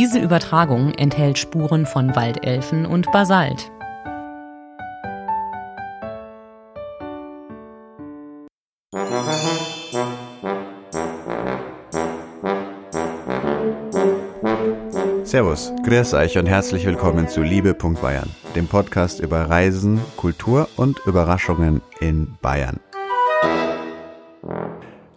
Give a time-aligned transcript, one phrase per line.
[0.00, 3.70] Diese Übertragung enthält Spuren von Waldelfen und Basalt.
[15.22, 21.82] Servus, grüß euch und herzlich willkommen zu Liebe.Bayern, dem Podcast über Reisen, Kultur und Überraschungen
[22.00, 22.80] in Bayern.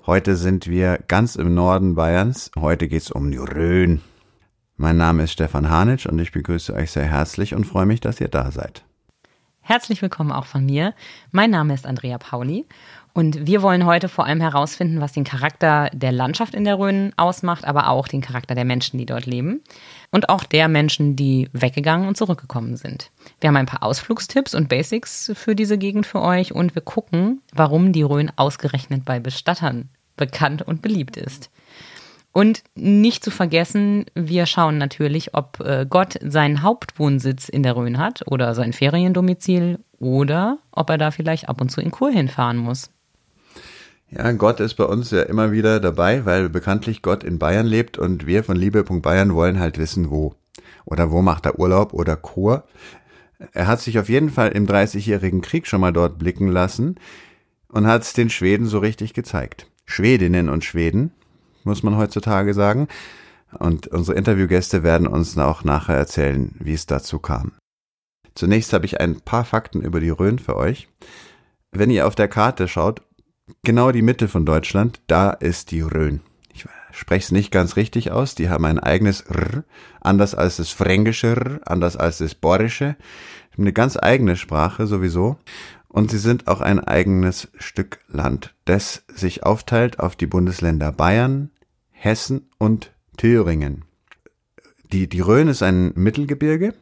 [0.06, 2.52] Heute sind wir ganz im Norden Bayerns.
[2.60, 4.02] Heute geht's um die Rhön.
[4.76, 8.20] Mein Name ist Stefan Hanitsch und ich begrüße euch sehr herzlich und freue mich, dass
[8.20, 8.84] ihr da seid.
[9.62, 10.96] Herzlich willkommen auch von mir.
[11.32, 12.66] Mein Name ist Andrea Pauli
[13.14, 17.14] und wir wollen heute vor allem herausfinden, was den Charakter der Landschaft in der Rhön
[17.18, 19.62] ausmacht, aber auch den Charakter der Menschen, die dort leben
[20.12, 23.12] und auch der Menschen, die weggegangen und zurückgekommen sind.
[23.40, 27.42] Wir haben ein paar Ausflugstipps und Basics für diese Gegend für euch und wir gucken,
[27.54, 31.52] warum die Rhön ausgerechnet bei Bestattern bekannt und beliebt ist.
[32.34, 38.00] Und nicht zu vergessen, wir schauen natürlich, ob äh, Gott seinen Hauptwohnsitz in der Rhön
[38.00, 42.58] hat oder sein Feriendomizil oder ob er da vielleicht ab und zu in Kur hinfahren
[42.58, 42.90] muss.
[44.10, 48.00] Ja, Gott ist bei uns ja immer wieder dabei, weil bekanntlich Gott in Bayern lebt
[48.00, 50.34] und wir von Liebe.Bayern wollen halt wissen, wo.
[50.86, 52.64] Oder wo macht er Urlaub oder Kur.
[53.54, 56.96] Er hat sich auf jeden Fall im Dreißigjährigen Krieg schon mal dort blicken lassen
[57.68, 59.68] und hat es den Schweden so richtig gezeigt.
[59.86, 61.12] Schwedinnen und Schweden,
[61.66, 62.88] muss man heutzutage sagen.
[63.60, 67.52] Und unsere Interviewgäste werden uns auch nachher erzählen, wie es dazu kam.
[68.36, 70.88] Zunächst habe ich ein paar Fakten über die Rhön für euch.
[71.72, 73.02] Wenn ihr auf der Karte schaut,
[73.64, 76.22] genau die Mitte von Deutschland, da ist die Rhön.
[76.52, 79.64] Ich spreche es nicht ganz richtig aus, die haben ein eigenes R,
[80.02, 82.96] anders als das fränkische R, anders als das borische.
[83.58, 85.38] Eine ganz eigene Sprache sowieso.
[85.88, 91.52] Und sie sind auch ein eigenes Stück Land, das sich aufteilt auf die Bundesländer Bayern,
[92.04, 93.86] Hessen und Thüringen.
[94.92, 96.74] Die, die Rhön ist ein Mittelgebirge.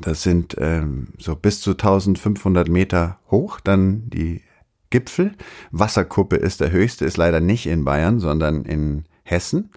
[0.00, 4.42] Das sind ähm, so bis zu 1500 Meter hoch, dann die
[4.90, 5.32] Gipfel.
[5.72, 9.70] Wasserkuppe ist der höchste, ist leider nicht in Bayern, sondern in Hessen.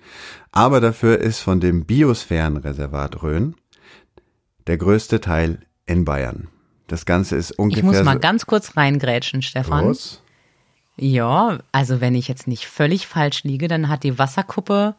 [0.52, 3.56] Aber dafür ist von dem Biosphärenreservat Rhön
[4.68, 6.48] der größte Teil in Bayern.
[6.86, 7.80] Das Ganze ist ungefähr.
[7.80, 9.86] Ich muss mal ganz kurz reingrätschen, Stefan.
[9.86, 10.21] Los.
[11.02, 14.94] Ja, also wenn ich jetzt nicht völlig falsch liege, dann hat die Wasserkuppe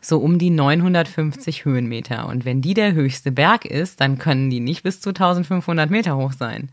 [0.00, 2.28] so um die 950 Höhenmeter.
[2.28, 6.16] Und wenn die der höchste Berg ist, dann können die nicht bis zu 1500 Meter
[6.16, 6.70] hoch sein.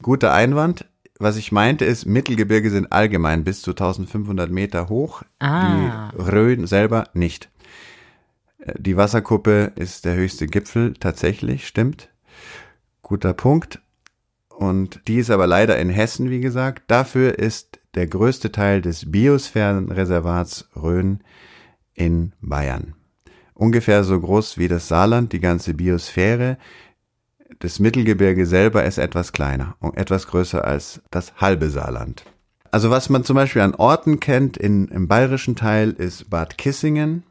[0.00, 0.86] Guter Einwand.
[1.18, 5.22] Was ich meinte ist, Mittelgebirge sind allgemein bis zu 1500 Meter hoch.
[5.38, 6.10] Ah.
[6.12, 7.50] Die Rhön selber nicht.
[8.78, 12.08] Die Wasserkuppe ist der höchste Gipfel, tatsächlich, stimmt.
[13.02, 13.80] Guter Punkt.
[14.48, 16.84] Und die ist aber leider in Hessen, wie gesagt.
[16.86, 21.20] Dafür ist der größte Teil des Biosphärenreservats Rhön
[21.94, 22.94] in Bayern.
[23.54, 26.56] Ungefähr so groß wie das Saarland, die ganze Biosphäre.
[27.58, 32.24] Das Mittelgebirge selber ist etwas kleiner und etwas größer als das halbe Saarland.
[32.70, 37.24] Also was man zum Beispiel an Orten kennt in, im bayerischen Teil ist Bad Kissingen,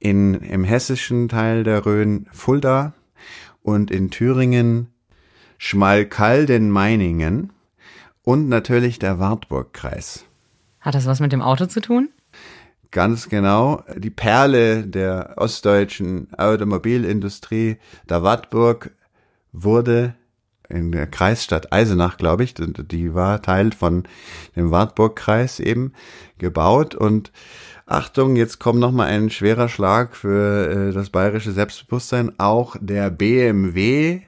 [0.00, 2.94] in, im hessischen Teil der Rhön Fulda,
[3.68, 4.88] und in Thüringen
[5.58, 7.50] Schmalkalden-Meiningen
[8.28, 10.26] und natürlich der Wartburgkreis.
[10.80, 12.10] Hat das was mit dem Auto zu tun?
[12.90, 13.82] Ganz genau.
[13.96, 18.90] Die Perle der ostdeutschen Automobilindustrie, der Wartburg,
[19.52, 20.14] wurde
[20.68, 24.02] in der Kreisstadt Eisenach, glaube ich, die war Teil von
[24.56, 25.94] dem Wartburgkreis eben
[26.36, 27.32] gebaut und
[27.86, 32.38] Achtung, jetzt kommt noch mal ein schwerer Schlag für äh, das bayerische Selbstbewusstsein.
[32.38, 34.20] Auch der BMW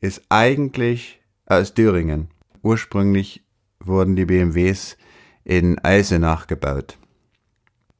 [0.00, 2.30] ist eigentlich aus Thüringen.
[2.64, 3.42] Ursprünglich
[3.78, 4.96] wurden die BMWs
[5.44, 6.96] in Eisenach gebaut.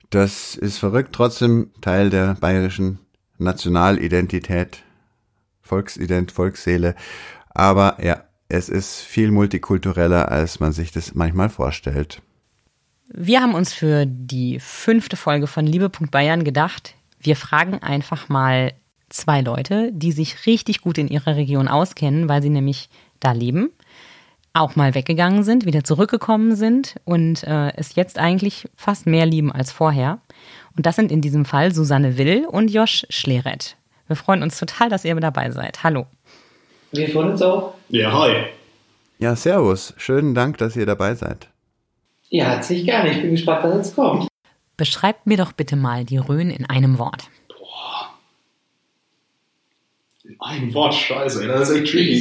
[0.08, 2.98] Das ist verrückt, trotzdem Teil der bayerischen
[3.36, 4.82] Nationalidentität,
[5.60, 6.94] Volksident, Volksseele.
[7.50, 12.22] Aber ja, es ist viel multikultureller, als man sich das manchmal vorstellt.
[13.12, 18.72] Wir haben uns für die fünfte Folge von Liebe.Bayern gedacht, wir fragen einfach mal
[19.10, 22.89] zwei Leute, die sich richtig gut in ihrer Region auskennen, weil sie nämlich
[23.21, 23.71] da leben,
[24.54, 29.53] auch mal weggegangen sind, wieder zurückgekommen sind und äh, es jetzt eigentlich fast mehr lieben
[29.53, 30.21] als vorher.
[30.77, 33.77] Und das sind in diesem Fall Susanne Will und Josh Schleret.
[34.06, 35.83] Wir freuen uns total, dass ihr dabei seid.
[35.83, 36.06] Hallo.
[36.92, 37.74] Wir freuen uns auch.
[37.89, 38.47] Ja, hi.
[39.18, 39.95] Ja, servus.
[39.97, 41.48] Schönen Dank, dass ihr dabei seid.
[42.28, 43.10] Ja, herzlich gerne.
[43.10, 44.28] Ich bin gespannt, was jetzt kommt.
[44.77, 47.28] Beschreibt mir doch bitte mal die Rhön in einem Wort.
[50.24, 50.30] Boah.
[50.30, 52.21] In einem Wort, scheiße, das ist echt tricky.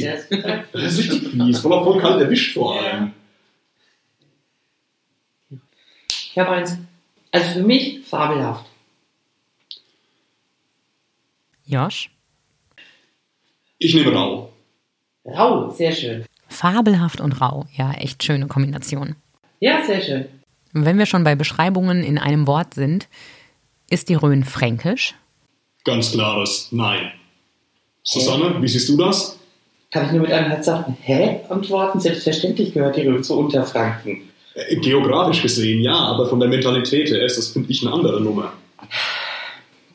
[0.72, 3.12] Das ist richtig fies, voll auf kalt erwischt vor allem.
[6.08, 6.76] Ich habe eins.
[7.32, 8.66] Also für mich fabelhaft.
[11.66, 12.10] Josh?
[13.78, 14.52] Ich nehme rau.
[15.24, 16.24] Rau, sehr schön.
[16.48, 17.66] Fabelhaft und rau.
[17.74, 19.16] Ja, echt schöne Kombination.
[19.60, 20.26] Ja, sehr schön.
[20.72, 23.08] Wenn wir schon bei Beschreibungen in einem Wort sind,
[23.88, 25.14] ist die Rhön fränkisch?
[25.84, 27.12] Ganz klares Nein.
[28.04, 29.38] Susanne, wie siehst du das?
[29.90, 32.00] Kann ich nur mit einem herzhaften Hä antworten?
[32.00, 34.28] Selbstverständlich gehört die Rhön zu Unterfranken.
[34.54, 38.20] Äh, Geografisch gesehen ja, aber von der Mentalität her ist das, finde ich, eine andere
[38.20, 38.52] Nummer.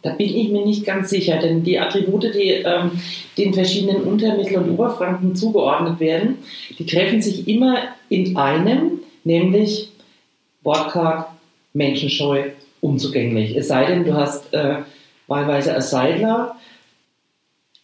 [0.01, 2.91] Da bin ich mir nicht ganz sicher, denn die Attribute, die ähm,
[3.38, 6.39] den verschiedenen Unter-, Mittel- und Oberfranken zugeordnet werden,
[6.79, 9.89] die treffen sich immer in einem, nämlich
[10.63, 11.27] wortkarg,
[11.73, 12.45] menschenscheu,
[12.81, 13.55] unzugänglich.
[13.55, 14.77] Es sei denn, du hast äh,
[15.27, 16.55] wahlweise als Seidler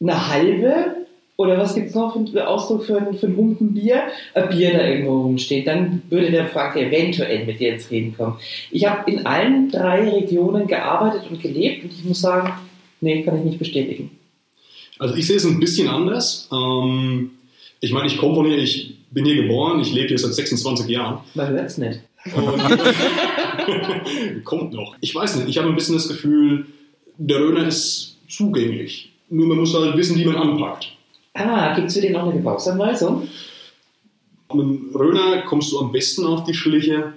[0.02, 0.96] eine halbe
[1.38, 4.04] oder was gibt es noch für einen Ausdruck für, ein- für ein Humpen Bier?
[4.34, 5.68] Ein Bier da irgendwo rumsteht.
[5.68, 8.38] Dann würde der Franke eventuell mit dir ins Reden kommen.
[8.72, 12.54] Ich habe in allen drei Regionen gearbeitet und gelebt und ich muss sagen,
[13.02, 14.12] nee, kann ich nicht bestätigen.
[14.98, 16.48] Also ich sehe es ein bisschen anders.
[16.54, 17.32] Ähm,
[17.82, 20.88] ich meine, ich komme von hier, ich bin hier geboren, ich lebe hier seit 26
[20.88, 21.20] Jahren.
[21.34, 22.00] Man hört es nicht.
[24.46, 24.96] Kommt noch.
[25.02, 26.66] Ich weiß nicht, ich habe ein bisschen das Gefühl,
[27.18, 29.12] der Röner ist zugänglich.
[29.30, 30.92] Nur man muss halt wissen, wie man anpackt.
[31.34, 33.28] Ah, gibt es für den auch eine Gebrauchsanweisung?
[34.54, 37.14] Mit dem Röner kommst du am besten auf die Schliche,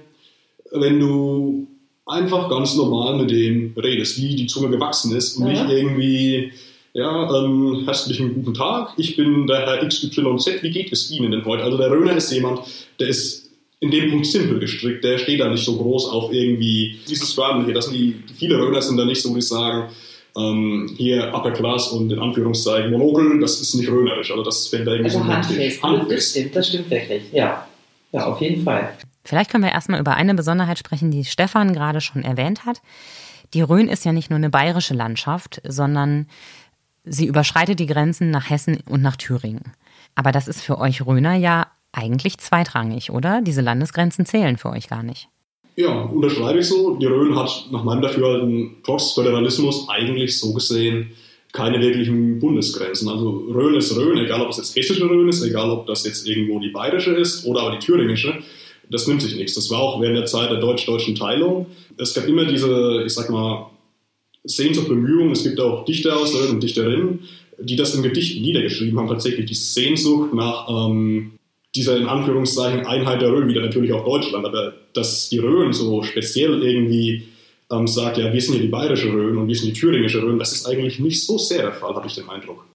[0.73, 1.67] wenn du
[2.07, 5.65] einfach ganz normal mit dem redest, wie die Zunge gewachsen ist und Ja.
[5.65, 6.53] nicht irgendwie,
[6.95, 11.45] ja, ähm, herzlichen guten Tag, ich bin der Herr XYZ, wie geht es Ihnen denn
[11.45, 11.65] heute?
[11.65, 12.61] Also der Röner ist jemand,
[12.99, 13.51] der ist
[13.81, 17.75] in dem Punkt simpel gestrickt, der steht da nicht so groß auf irgendwie dieses Förmliche.
[17.75, 19.91] Das sind die, viele Röner sind da nicht so, die sagen,
[20.39, 24.87] ähm, hier Upper Class und in Anführungszeichen Monokel, das ist nicht rönerisch, also das fällt
[24.87, 25.59] da irgendwie Also so handfest.
[25.59, 25.81] Tisch.
[25.81, 26.31] Das Handfest.
[26.31, 27.33] stimmt, das stimmt wirklich.
[27.33, 27.67] Ja.
[28.13, 28.95] Ja, auf jeden Fall.
[29.25, 32.81] Vielleicht können wir erstmal über eine Besonderheit sprechen, die Stefan gerade schon erwähnt hat.
[33.55, 36.27] Die Rhön ist ja nicht nur eine bayerische Landschaft, sondern
[37.05, 39.73] sie überschreitet die Grenzen nach Hessen und nach Thüringen.
[40.15, 43.41] Aber das ist für euch Rhöner ja eigentlich zweitrangig, oder?
[43.43, 45.29] Diese Landesgrenzen zählen für euch gar nicht.
[45.79, 46.97] Ja, unterschreibe ich so.
[46.97, 51.13] Die Rhön hat nach meinem Dafürhalten trotz Föderalismus eigentlich so gesehen
[51.53, 53.09] keine wirklichen Bundesgrenzen.
[53.09, 56.27] Also Rhön ist Rhön, egal ob es jetzt hessische Rhön ist, egal ob das jetzt
[56.27, 58.43] irgendwo die bayerische ist oder aber die thüringische.
[58.91, 59.55] Das nimmt sich nichts.
[59.55, 61.67] Das war auch während der Zeit der deutsch-deutschen Teilung.
[61.97, 63.71] Es gab immer diese, ich sag mal,
[64.43, 65.31] Sehnsucht, Bemühungen.
[65.31, 67.21] Es gibt auch Dichter aus der Rhön und Dichterinnen,
[67.61, 69.07] die das in Gedichten niedergeschrieben haben.
[69.07, 71.38] Tatsächlich diese Sehnsucht nach ähm,
[71.79, 76.03] dieser in Anführungszeichen Einheit der Rhön, wieder natürlich auch Deutschland, aber dass die Rhön so
[76.03, 77.29] speziell irgendwie
[77.71, 80.41] ähm, sagt, ja, wir sind hier die bayerische Rhön und wir sind die thüringische Rhön,
[80.41, 82.67] das ist eigentlich nicht so sehr der Fall, habe ich den Eindruck.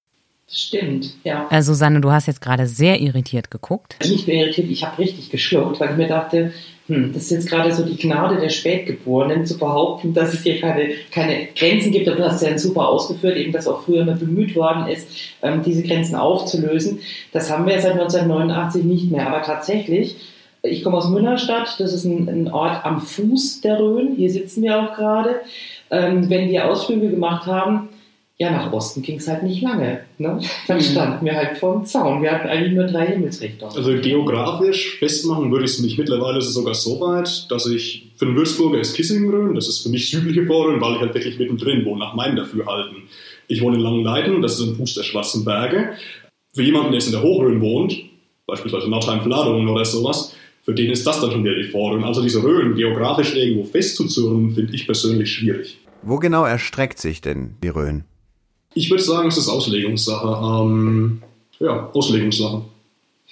[0.47, 1.47] Das stimmt, ja.
[1.51, 3.97] Äh, Susanne, du hast jetzt gerade sehr irritiert geguckt.
[4.07, 6.53] Nicht mehr irritiert, ich habe richtig geschluckt, weil ich mir dachte,
[6.87, 10.59] hm, das ist jetzt gerade so die Gnade der Spätgeborenen, zu behaupten, dass es hier
[10.59, 12.07] keine, keine Grenzen gibt.
[12.09, 15.07] Aber du hast ja super ausgeführt, eben, dass auch früher immer bemüht worden ist,
[15.41, 16.99] ähm, diese Grenzen aufzulösen.
[17.31, 19.27] Das haben wir seit 1989 nicht mehr.
[19.27, 20.17] Aber tatsächlich,
[20.61, 24.15] ich komme aus Münnerstadt, das ist ein, ein Ort am Fuß der Rhön.
[24.17, 25.35] Hier sitzen wir auch gerade.
[25.89, 27.89] Ähm, wenn wir Ausflüge gemacht haben,
[28.37, 30.01] ja, nach Osten ging es halt nicht lange.
[30.17, 30.39] Ne?
[30.67, 32.23] Dann standen wir halt vor dem Zaun.
[32.23, 33.75] Wir hatten eigentlich nur drei Himmelsrichtungen.
[33.75, 35.99] Also geografisch festmachen würde ich es nicht.
[35.99, 39.79] Mittlerweile ist es sogar so weit, dass ich für den Würzburger ist Kissingrön, das ist
[39.79, 43.03] für mich südliche Vorrhön, weil ich halt wirklich mittendrin wohne, nach meinem Dafürhalten.
[43.47, 45.91] Ich wohne in Langenleiten, das ist im Fuß der Schwarzen Berge.
[46.53, 47.95] Für jemanden, der jetzt in der Hochrhön wohnt,
[48.47, 52.03] beispielsweise Nordheim-Fladungen oder sowas, für den ist das dann schon wieder die Vorrhön.
[52.03, 55.77] Also diese Rhön geografisch irgendwo festzuzurren, finde ich persönlich schwierig.
[56.01, 58.05] Wo genau erstreckt sich denn die Rhön?
[58.75, 60.63] Ich würde sagen, es ist Auslegungssache.
[60.63, 61.21] Ähm,
[61.59, 62.63] ja, Auslegungssache.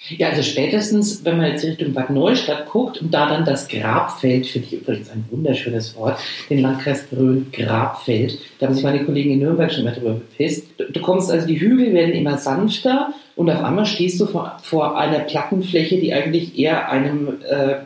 [0.08, 4.46] Ja, also spätestens, wenn man jetzt Richtung Bad Neustadt guckt und da dann das Grabfeld,
[4.46, 6.18] finde ich übrigens ein wunderschönes Wort,
[6.50, 10.66] den Landkreis Rhön-Grabfeld, da haben sich meine Kollegen in Nürnberg schon mal drüber bepisst.
[10.76, 14.58] Du, du kommst also, die Hügel werden immer sanfter und auf einmal stehst du vor,
[14.62, 17.76] vor einer Plattenfläche, die eigentlich eher einem äh,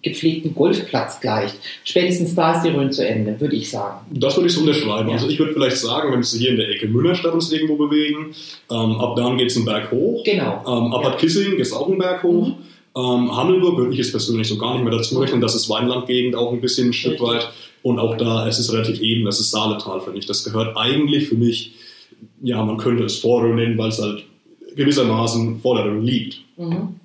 [0.00, 1.56] gepflegten Golfplatz gleicht.
[1.84, 4.06] Spätestens da ist die Rhön zu Ende, würde ich sagen.
[4.10, 5.08] Das würde ich so unterschreiben.
[5.08, 5.14] Ja.
[5.14, 7.76] Also ich würde vielleicht sagen, wenn wir uns hier in der Ecke Münnerstadt uns irgendwo
[7.76, 8.34] bewegen,
[8.70, 10.24] ähm, ab dann geht es einen Berg hoch.
[10.24, 10.62] Genau.
[10.66, 11.16] Ähm, ab Ja.
[11.16, 12.48] Kissing geht es auch einen Berg hoch.
[12.48, 12.54] Mhm.
[12.94, 15.40] Ähm, Hammelburg würde ich jetzt persönlich so gar nicht mehr dazu rechnen.
[15.40, 17.48] Das ist Weinlandgegend auch ein bisschen ein Stück weit.
[17.82, 20.26] Und auch da, es ist relativ eben, das ist Saaletal für mich.
[20.26, 21.72] Das gehört eigentlich für mich,
[22.42, 24.24] ja, man könnte es Vorrhön nennen, weil es halt
[24.76, 26.38] gewissermaßen vor der Rhön liegt.
[26.56, 27.00] Mhm.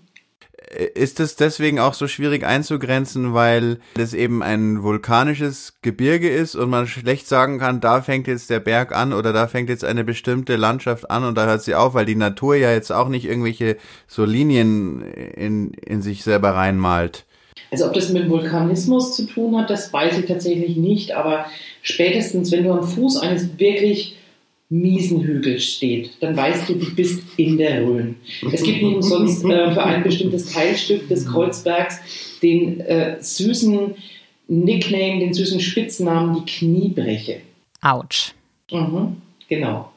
[0.96, 6.70] Ist es deswegen auch so schwierig einzugrenzen, weil es eben ein vulkanisches Gebirge ist und
[6.70, 10.04] man schlecht sagen kann, da fängt jetzt der Berg an oder da fängt jetzt eine
[10.04, 13.26] bestimmte Landschaft an und da hört sie auf, weil die Natur ja jetzt auch nicht
[13.26, 17.26] irgendwelche so Linien in, in sich selber reinmalt.
[17.72, 21.46] Also ob das mit Vulkanismus zu tun hat, das weiß ich tatsächlich nicht, aber
[21.82, 24.18] spätestens wenn du am Fuß eines wirklich
[24.70, 28.16] miesen Hügel steht, dann weißt du, du bist in der Rhön.
[28.52, 32.00] Es gibt nicht umsonst äh, für ein bestimmtes Teilstück des Kreuzbergs
[32.42, 33.96] den äh, süßen
[34.50, 37.42] Nickname, den süßen Spitznamen, die Kniebreche.
[37.82, 38.34] Autsch.
[38.72, 39.92] Mhm, genau.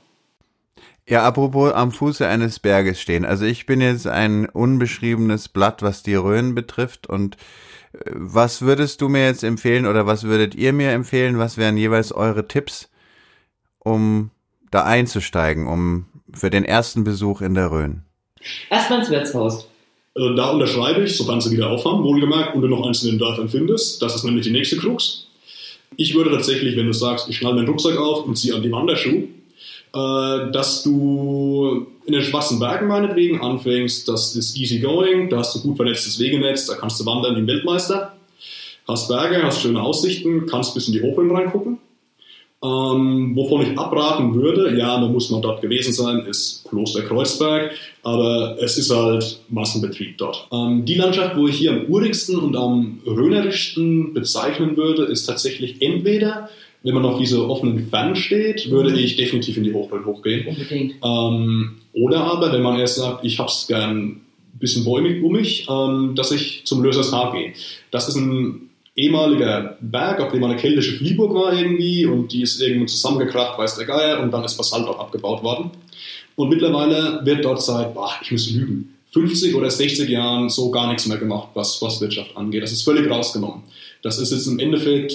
[1.09, 3.25] Ja, apropos am Fuße eines Berges stehen.
[3.25, 7.09] Also ich bin jetzt ein unbeschriebenes Blatt, was die Rhön betrifft.
[7.09, 7.37] Und
[7.93, 11.39] äh, was würdest du mir jetzt empfehlen oder was würdet ihr mir empfehlen?
[11.39, 12.89] Was wären jeweils eure Tipps,
[13.81, 14.31] um
[14.71, 18.03] da einzusteigen, um für den ersten Besuch in der Rhön?
[18.71, 19.67] Erstmal ins Wirtshaus.
[20.15, 23.19] Also da unterschreibe ich, sofern sie wieder aufhaben, wohlgemerkt, und du noch eins in den
[23.19, 24.03] Dörfern findest.
[24.03, 25.27] Das ist nämlich die nächste Krux.
[25.97, 28.73] Ich würde tatsächlich, wenn du sagst, ich schnall meinen Rucksack auf und ziehe an die
[28.73, 29.25] Wanderschuh,
[29.93, 35.55] äh, dass du in den Schwarzen Bergen meinetwegen anfängst, das ist easy going, da hast
[35.55, 38.17] du gut vernetztes Wegenetz, da kannst du wandern wie ein Weltmeister,
[38.87, 41.79] hast Berge, hast schöne Aussichten, kannst bis in die Opern reingucken
[42.62, 47.73] ähm, wovon ich abraten würde, ja, da muss man dort gewesen sein, ist Kloster Kreuzberg,
[48.02, 50.47] aber es ist halt Massenbetrieb dort.
[50.52, 55.81] Ähm, die Landschaft, wo ich hier am urigsten und am rönerischsten bezeichnen würde, ist tatsächlich
[55.81, 56.50] entweder,
[56.83, 60.47] wenn man auf diese offenen Fernen steht, würde ich definitiv in die Hochrhön hochgehen.
[60.47, 60.97] Unbedingt.
[61.02, 65.67] Ähm, oder aber, wenn man erst sagt, ich hab's gern ein bisschen bäumig um mich,
[65.71, 67.55] ähm, dass ich zum Lösers Haar gehe.
[67.90, 68.70] Das ist ein
[69.02, 73.76] ehemaliger Berg, auf dem eine keltische Fliehburg war irgendwie und die ist irgendwo zusammengekracht, weiß
[73.76, 75.71] der Geier, und dann ist Basalt dort abgebaut worden.
[76.37, 80.88] Und mittlerweile wird dort seit, boah, ich muss lügen, 50 oder 60 Jahren so gar
[80.88, 82.62] nichts mehr gemacht, was Forstwirtschaft angeht.
[82.62, 83.62] Das ist völlig rausgenommen.
[84.02, 85.12] Das ist jetzt im Endeffekt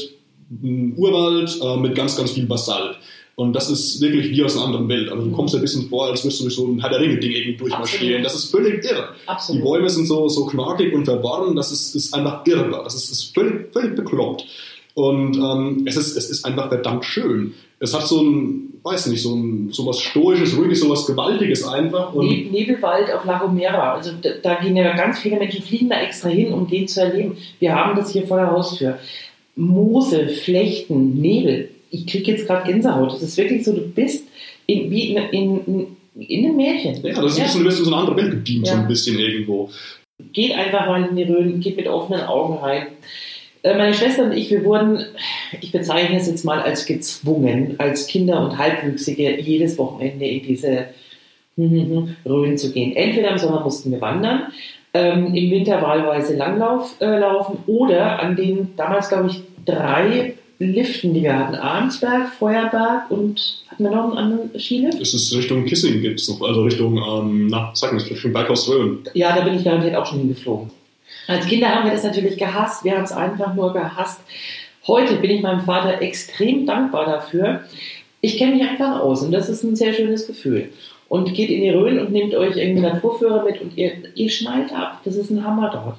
[0.52, 2.98] ein Urwald äh, mit ganz, ganz viel Basalt.
[3.38, 5.10] Und das ist wirklich wie aus einer anderen Welt.
[5.12, 7.02] Also du kommst dir ein bisschen vor, als müsstest du durch so ein Herr der
[7.02, 8.24] Ringe-Ding irgendwie durchmarschieren.
[8.24, 9.10] Das ist völlig irre.
[9.26, 9.62] Absolut.
[9.62, 12.70] Die Bäume sind so, so knackig und verworren, das ist, ist einfach irre.
[12.84, 14.46] Das ist, ist völlig, völlig bekloppt.
[14.94, 17.54] Und ähm, es, ist, es ist einfach verdammt schön.
[17.80, 21.68] Es hat so ein, weiß nicht, so, ein, so was Stoisches, Ruhiges, so was Gewaltiges
[21.68, 22.14] einfach.
[22.14, 23.96] Und Ne- Nebelwald auf La Gomera.
[23.96, 27.02] Also da, da gehen ja ganz viele Menschen, fliegen da extra hin, um den zu
[27.02, 27.36] erleben.
[27.60, 28.98] Wir haben das hier vor der Haustür.
[29.58, 31.70] Moose, Flechten, Nebel.
[31.96, 33.14] Ich kriege jetzt gerade Gänsehaut.
[33.14, 34.28] Das ist wirklich so, du bist
[34.68, 35.88] in, wie in, in,
[36.18, 36.96] in einem Märchen.
[37.04, 38.80] ja, das ist ein bisschen, du wirst in so eine andere Welt gebeamt, so Ja.
[38.82, 39.70] ein bisschen irgendwo.
[40.34, 42.88] Geht einfach rein in die Rhön, geht mit offenen Augen rein.
[43.64, 45.06] Äh, Meine Schwester und ich, wir wurden,
[45.62, 50.86] ich bezeichne es jetzt mal als gezwungen, als Kinder und Halbwüchsige jedes Wochenende in diese
[51.58, 52.96] hm, Rhön zu gehen.
[52.96, 54.52] Entweder im Sommer mussten wir wandern,
[54.94, 61.14] ähm, im Winter wahlweise Langlauf äh, laufen oder an den damals, glaube ich, drei Liften,
[61.14, 61.56] die wir hatten.
[61.56, 65.02] Arnsberg, Feuerberg und hatten wir noch einen anderen Skilift?
[65.02, 68.70] Es ist Richtung Kissing gibt es noch, also Richtung, ähm, na, sag mal, Richtung Berghaus
[68.70, 69.00] Rhön.
[69.14, 70.72] Ja, da bin ich garantiert auch schon hingeflogen.
[71.28, 72.84] Als Kinder haben wir das natürlich gehasst.
[72.84, 74.22] Wir haben es einfach nur gehasst.
[74.88, 77.62] Heute bin ich meinem Vater extrem dankbar dafür.
[78.22, 80.70] Ich kenne mich einfach aus und das ist ein sehr schönes Gefühl.
[81.10, 84.74] Und geht in die Rhön und nehmt euch irgendwie Naturführer mit und ihr, ihr schnallt
[84.74, 85.02] ab.
[85.04, 85.98] Das ist ein Hammer dort.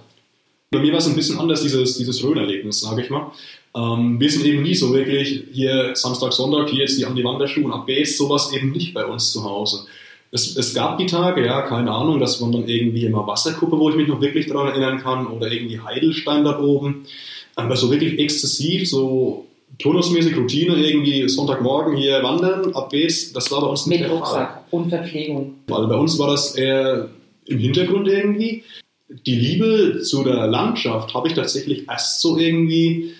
[0.71, 3.31] Bei mir war es ein bisschen anders, dieses, dieses Rhön-Erlebnis, sage ich mal.
[3.77, 7.23] Ähm, wir sind eben nie so wirklich hier Samstag, Sonntag, hier jetzt die an die
[7.23, 9.87] Wanderschuhe und ab Base, sowas eben nicht bei uns zu Hause.
[10.33, 13.91] Es, es gab die Tage, ja, keine Ahnung, das waren dann irgendwie immer Wasserkuppe, wo
[13.91, 17.07] ich mich noch wirklich daran erinnern kann, oder irgendwie Heidelstein da oben.
[17.55, 19.47] Aber so wirklich exzessiv, so
[19.79, 24.19] turnusmäßig Routine, irgendwie Sonntagmorgen hier wandern, ab Base, das war bei uns nicht Mit der
[24.19, 24.27] Fall.
[24.27, 25.55] Rucksack und Verpflegung.
[25.69, 27.09] Weil bei uns war das eher
[27.47, 28.65] im Hintergrund irgendwie.
[29.09, 33.13] Die Liebe zu der Landschaft habe ich tatsächlich erst so irgendwie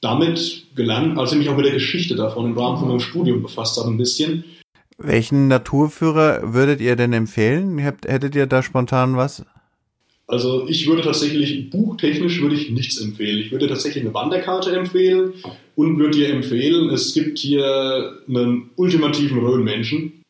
[0.00, 3.42] damit gelernt, als ich mich auch mit der Geschichte davon im Rahmen von meinem Studium
[3.42, 4.44] befasst habe, ein bisschen.
[4.98, 7.78] Welchen Naturführer würdet ihr denn empfehlen?
[7.78, 9.44] Hättet ihr da spontan was?
[10.28, 13.38] Also ich würde tatsächlich, buchtechnisch würde ich nichts empfehlen.
[13.38, 15.34] Ich würde tatsächlich eine Wanderkarte empfehlen
[15.76, 20.22] und würde dir empfehlen, es gibt hier einen ultimativen Rhönmenschen.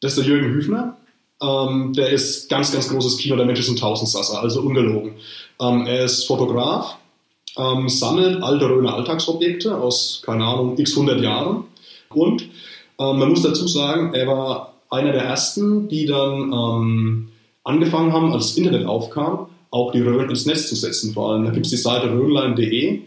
[0.00, 0.98] Das ist der Jürgen Hüfner.
[1.42, 5.14] Ähm, der ist ganz, ganz großes Kino, der Mensch ist ein Tausendsasser, also ungelogen.
[5.60, 6.96] Ähm, er ist Fotograf,
[7.58, 11.64] ähm, sammelt alte Rhöner Alltagsobjekte aus, keine Ahnung, x 100 Jahren.
[12.10, 17.28] Und ähm, man muss dazu sagen, er war einer der ersten, die dann ähm,
[17.64, 21.14] angefangen haben, als das Internet aufkam, auch die Rhön ins Netz zu setzen.
[21.14, 23.02] Vor allem, da gibt es die Seite rhönlein.de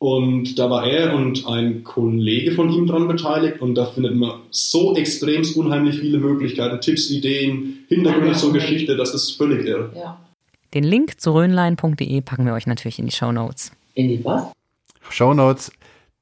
[0.00, 4.40] und da war er und ein Kollege von ihm dran beteiligt und da findet man
[4.50, 8.54] so extrem unheimlich viele Möglichkeiten, Tipps, Ideen, Hintergründe zur.
[8.54, 9.92] Geschichte, das ist völlig irre.
[9.94, 10.18] Ja.
[10.72, 13.72] Den Link zu röhnlein.de packen wir euch natürlich in die Show Notes.
[13.92, 14.44] In die was?
[15.10, 15.70] Shownotes,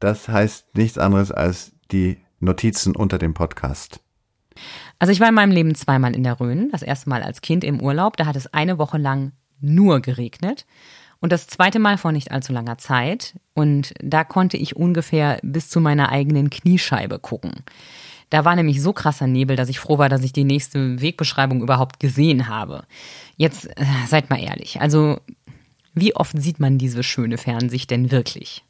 [0.00, 4.00] das heißt nichts anderes als die Notizen unter dem Podcast.
[4.98, 6.68] Also ich war in meinem Leben zweimal in der Rhön.
[6.72, 8.16] Das erste Mal als Kind im Urlaub.
[8.16, 9.30] Da hat es eine Woche lang
[9.60, 10.66] nur geregnet.
[11.20, 13.34] Und das zweite Mal vor nicht allzu langer Zeit.
[13.54, 17.64] Und da konnte ich ungefähr bis zu meiner eigenen Kniescheibe gucken.
[18.30, 21.62] Da war nämlich so krasser Nebel, dass ich froh war, dass ich die nächste Wegbeschreibung
[21.62, 22.84] überhaupt gesehen habe.
[23.36, 25.18] Jetzt äh, seid mal ehrlich, also
[25.94, 28.62] wie oft sieht man diese schöne Fernsicht denn wirklich?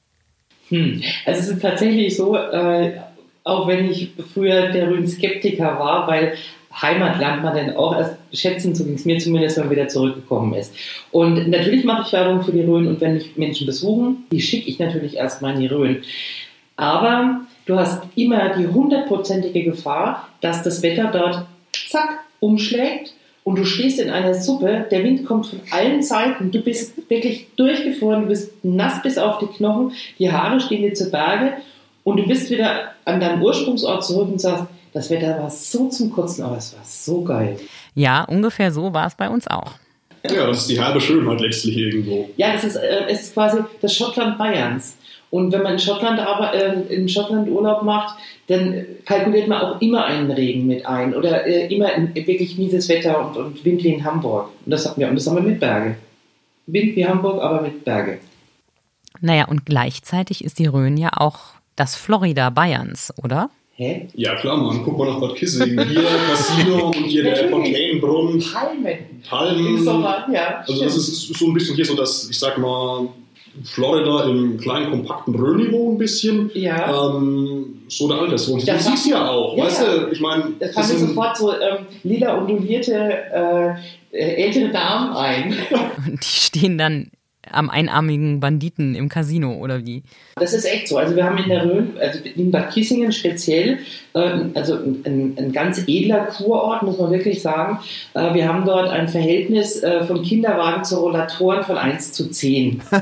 [0.69, 1.03] Hm.
[1.27, 3.01] Also es ist tatsächlich so, äh,
[3.43, 6.35] auch wenn ich früher der Rhön-Skeptiker war, weil
[6.81, 9.89] Heimat lernt man dann auch erst schätzen, so ging es mir zumindest, wenn man wieder
[9.89, 10.75] zurückgekommen ist.
[11.11, 14.69] Und natürlich mache ich Werbung für die Rhön und wenn mich Menschen besuchen, die schicke
[14.69, 16.03] ich natürlich erstmal in die Rhön.
[16.77, 23.65] Aber du hast immer die hundertprozentige Gefahr, dass das Wetter dort zack umschlägt und du
[23.65, 28.29] stehst in einer Suppe, der Wind kommt von allen Seiten, du bist wirklich durchgefroren, du
[28.29, 31.55] bist nass bis auf die Knochen, die Haare stehen dir zu Berge
[32.05, 34.67] und du bist wieder an deinem Ursprungsort zurück und sagst,
[34.99, 37.57] das Wetter war so zum Kotzen, aber es war so geil.
[37.95, 39.75] Ja, ungefähr so war es bei uns auch.
[40.29, 42.29] Ja, das ist die halbe Schönheit letztlich irgendwo.
[42.37, 44.97] Ja, das ist, äh, es ist quasi das Schottland Bayerns.
[45.31, 49.81] Und wenn man in Schottland, aber, äh, in Schottland Urlaub macht, dann kalkuliert man auch
[49.81, 53.85] immer einen Regen mit ein oder äh, immer ein wirklich mieses Wetter und, und Wind
[53.85, 54.51] wie in Hamburg.
[54.65, 55.95] Und das hatten wir, und das haben wir mit Berge.
[56.67, 58.19] Wind wie Hamburg, aber mit Berge.
[59.21, 61.39] Naja, und gleichzeitig ist die Rhön ja auch
[61.77, 63.51] das Florida Bayerns, oder?
[63.81, 64.09] Hä?
[64.15, 65.81] Ja klar, Mann, guck mal nach Bad Kissing.
[65.85, 67.51] Hier Casino und hier der Natürlich.
[67.53, 68.99] Fontainebrunnen, Palmen.
[69.29, 69.67] Palmen.
[69.67, 70.65] Im Sommer, ja.
[70.67, 73.09] Also das ist, so ein bisschen hier so das, ich sag mal,
[73.63, 76.51] Florida im kleinen, kompakten Rhön-Niveau ein bisschen.
[76.55, 77.09] Ja.
[77.15, 78.65] Ähm, so der Alterswunsch.
[78.65, 81.53] Das Du siehst ja auch, Ja, weißt du, ich meine, Das fand ich sofort so
[81.53, 82.95] ähm, lila ondulierte
[83.33, 83.71] äh,
[84.11, 85.57] äh, ältere Damen ein.
[86.05, 87.13] Und die stehen dann
[87.53, 90.03] am einarmigen Banditen im Casino oder wie?
[90.37, 90.99] Das ist echt so.
[90.99, 93.79] Also wir haben in der Rhön, also in Bad Kissingen speziell,
[94.15, 97.79] ähm, also ein, ein ganz edler Kurort, muss man wirklich sagen.
[98.15, 102.83] Äh, wir haben dort ein Verhältnis äh, von Kinderwagen zu Rollatoren von 1 zu 10.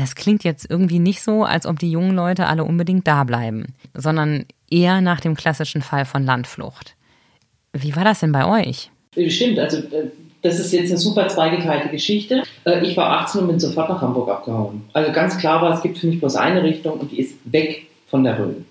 [0.00, 3.74] Das klingt jetzt irgendwie nicht so, als ob die jungen Leute alle unbedingt da bleiben,
[3.94, 6.96] sondern eher nach dem klassischen Fall von Landflucht.
[7.72, 8.90] Wie war das denn bei euch?
[9.28, 10.10] Stimmt, also äh,
[10.46, 12.42] das ist jetzt eine super zweigeteilte Geschichte.
[12.64, 14.82] Äh, Ich war 18 und bin sofort nach Hamburg abgehauen.
[14.92, 17.86] Also ganz klar war, es gibt für mich bloß eine Richtung und die ist weg
[18.08, 18.64] von der Rhön.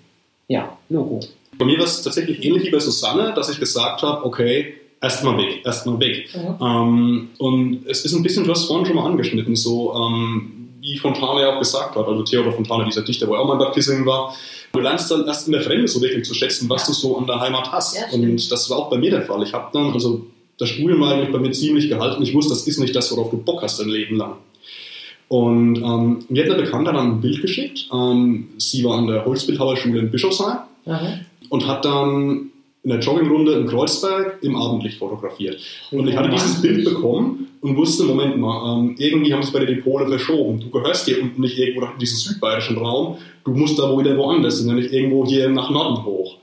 [0.48, 1.20] Ja, Logo.
[1.58, 5.38] Bei mir war es tatsächlich ähnlich wie bei Susanne, dass ich gesagt habe, okay, erstmal
[5.38, 6.28] weg, erstmal weg.
[6.34, 6.64] Mhm.
[6.66, 10.98] Ähm, und es ist ein bisschen, du hast vorhin schon mal angeschnitten, so ähm, wie
[10.98, 13.58] Fontane ja auch gesagt hat, also Theodor Fontane, dieser Dichter, wo er auch mal in
[13.58, 14.34] Bad Kissingen war.
[14.72, 17.26] Du lernst dann erst in der Fremde so wirklich zu schätzen, was du so an
[17.26, 17.96] der Heimat hast.
[17.96, 19.42] Ja, und das war auch bei mir der Fall.
[19.42, 20.26] Ich habe dann, also
[20.58, 22.22] das Studium war eigentlich bei mir ziemlich gehalten.
[22.22, 24.36] Ich wusste, das ist nicht das, worauf du Bock hast dein Leben lang.
[25.28, 27.88] Und ähm, mir hat eine Bekannte dann ein Bild geschickt.
[27.92, 31.20] Ähm, sie war an der Holzbildhauerschule in Bischofsheim Aha.
[31.48, 32.50] und hat dann
[32.84, 35.60] in der Joggingrunde in Kreuzberg im Abendlicht fotografiert.
[35.90, 39.58] Und ich hatte dieses Bild bekommen und wusste, Moment mal, ähm, irgendwie haben sich bei
[39.58, 40.60] dir die Pole verschoben.
[40.60, 44.16] Du gehörst hier unten nicht irgendwo nach diesem südbayerischen Raum, du musst da wo wieder
[44.16, 46.36] woanders, hin, nämlich irgendwo hier nach Norden hoch.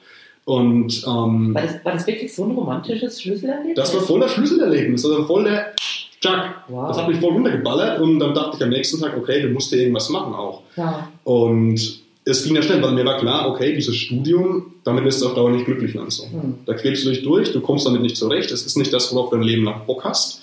[0.46, 3.76] Und ähm, War, das, war das wirklich so ein romantisches Schlüsselerlebnis?
[3.76, 5.74] das war voll das Schlüsselerlebnis, also voll der
[6.22, 6.64] Jack.
[6.68, 6.90] Wow.
[6.90, 9.72] Das hat mich voll runtergeballert und dann dachte ich am nächsten Tag, okay, du musst
[9.72, 10.64] dir irgendwas machen auch.
[10.76, 11.10] Ja.
[11.24, 15.28] Und es ging ja schnell, weil mir war klar, okay, dieses Studium, damit wirst du
[15.28, 16.32] auf Dauer nicht glücklich langsam.
[16.32, 16.54] Hm.
[16.66, 19.30] Da quälst du dich durch, du kommst damit nicht zurecht, es ist nicht das, worauf
[19.30, 20.42] du dein Leben lang Bock hast.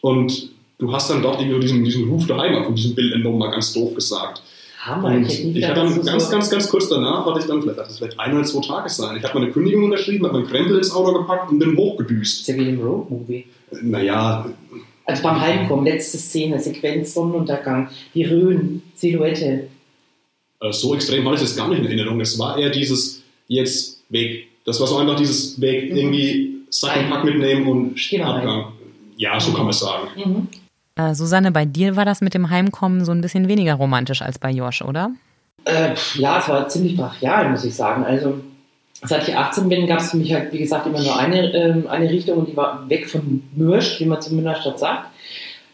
[0.00, 3.38] Und du hast dann dort irgendwie diesen, diesen Ruf der Heimat von diesem Bild entnommen,
[3.38, 4.42] mal ganz doof gesagt.
[4.88, 5.08] Hammer.
[5.08, 8.18] Und ich hatte dann ganz, ganz, ganz kurz danach, hatte ich dann, vielleicht, das vielleicht
[8.18, 9.16] ein oder zwei Tage sein.
[9.16, 12.40] Ich habe meine Kündigung unterschrieben, habe meinen Krempel ins Auto gepackt und bin hochgedüst.
[12.42, 13.44] Ist ja wie im Road-Movie.
[13.82, 14.46] Naja,
[15.04, 19.68] Also beim Heimkommen, letzte Szene, Sequenz, Sonnenuntergang, die Rhön, Silhouette.
[20.60, 22.20] äh, so extrem hatte ich das gar nicht in Erinnerung.
[22.20, 24.46] Es war eher dieses jetzt weg.
[24.64, 25.96] Das war so einfach dieses Weg, Mhm.
[25.96, 28.72] irgendwie Sack und Pack mitnehmen und Abgang.
[29.16, 30.08] Ja, so kann man es sagen.
[30.16, 30.48] Mhm.
[30.98, 34.38] Äh, Susanne, bei dir war das mit dem Heimkommen so ein bisschen weniger romantisch als
[34.38, 35.12] bei Josh, oder?
[35.64, 38.04] Äh, ja, es war ziemlich brachial, muss ich sagen.
[38.04, 38.40] Also,
[39.02, 41.86] seit ich 18 bin, gab es für mich halt, wie gesagt, immer nur eine, ähm,
[41.86, 45.08] eine Richtung und die war weg von Mürsch, wie man zu Münnerstadt sagt.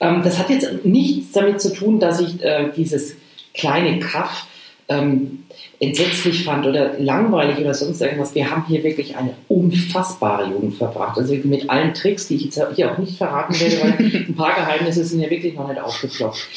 [0.01, 3.17] Ähm, das hat jetzt nichts damit zu tun, dass ich äh, dieses
[3.55, 4.47] kleine Kaff
[4.89, 5.44] ähm,
[5.81, 8.35] entsetzlich fand oder langweilig oder sonst irgendwas.
[8.35, 11.19] Wir haben hier wirklich eine unfassbare Jugend verbracht.
[11.19, 14.55] Also mit allen Tricks, die ich jetzt hier auch nicht verraten werde, weil ein paar
[14.55, 16.49] Geheimnisse sind ja wirklich noch nicht aufgeploppt.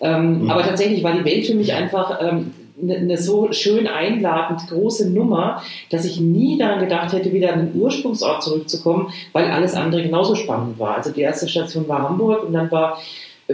[0.00, 0.50] Ähm, Mhm.
[0.50, 5.10] Aber tatsächlich war die Welt für mich einfach ähm, eine, eine so schön einladend große
[5.10, 10.02] Nummer, dass ich nie daran gedacht hätte, wieder an den Ursprungsort zurückzukommen, weil alles andere
[10.02, 10.96] genauso spannend war.
[10.96, 12.98] Also die erste Station war Hamburg und dann war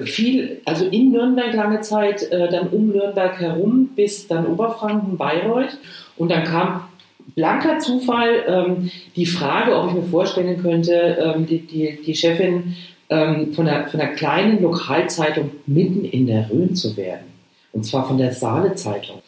[0.00, 5.78] viel, also in Nürnberg lange Zeit, äh, dann um Nürnberg herum bis dann Oberfranken, Bayreuth
[6.16, 6.84] und dann kam
[7.34, 12.74] blanker Zufall ähm, die Frage, ob ich mir vorstellen könnte, ähm, die, die, die Chefin
[13.10, 17.26] ähm, von, einer, von einer kleinen Lokalzeitung mitten in der Rhön zu werden.
[17.72, 19.22] Und zwar von der Saale Zeitung.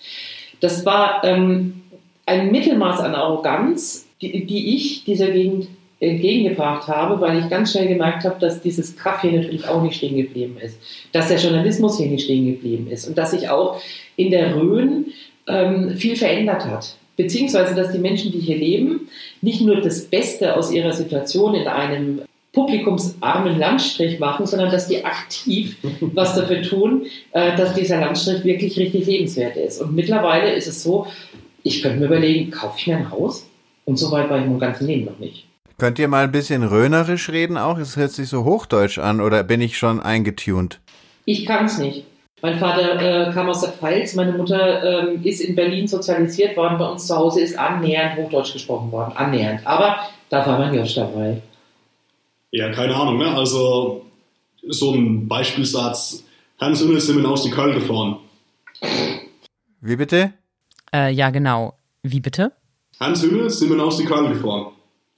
[0.61, 1.83] Das war ähm,
[2.27, 5.69] ein Mittelmaß an Arroganz, die, die ich dieser Gegend
[6.05, 9.97] entgegengebracht habe, weil ich ganz schnell gemerkt habe, dass dieses Kraft hier natürlich auch nicht
[9.97, 10.79] stehen geblieben ist,
[11.13, 13.81] dass der Journalismus hier nicht stehen geblieben ist und dass sich auch
[14.17, 15.07] in der Rhön
[15.47, 16.97] ähm, viel verändert hat.
[17.17, 19.09] Beziehungsweise, dass die Menschen, die hier leben,
[19.41, 25.05] nicht nur das Beste aus ihrer Situation in einem publikumsarmen Landstrich machen, sondern dass die
[25.05, 29.81] aktiv was dafür tun, äh, dass dieser Landstrich wirklich richtig lebenswert ist.
[29.81, 31.07] Und mittlerweile ist es so,
[31.63, 33.49] ich könnte mir überlegen, kaufe ich mir ein Haus?
[33.85, 35.47] Und so weit war ich im ganzen Leben noch nicht.
[35.85, 37.77] Könnt ihr mal ein bisschen röhnerisch reden auch?
[37.77, 40.81] Es hört sich so hochdeutsch an oder bin ich schon eingetunt?
[41.27, 42.07] Ich kann es nicht.
[42.41, 46.79] Mein Vater äh, kam aus der Pfalz, meine Mutter ähm, ist in Berlin sozialisiert worden,
[46.79, 49.67] bei uns zu Hause ist annähernd Hochdeutsch gesprochen worden, annähernd.
[49.67, 49.99] Aber
[50.31, 51.43] da war man Josch dabei.
[52.51, 53.37] Ja, keine Ahnung, ne?
[53.37, 54.07] Also
[54.67, 56.25] so ein Beispielsatz,
[56.59, 58.21] Hans Unne sind aus die Köln gefahren.
[59.83, 60.33] Wie bitte?
[60.95, 61.75] Äh, ja, genau.
[62.03, 62.53] Wie bitte?
[62.99, 64.74] Hans Hümmel sind aus die Köln gefahren.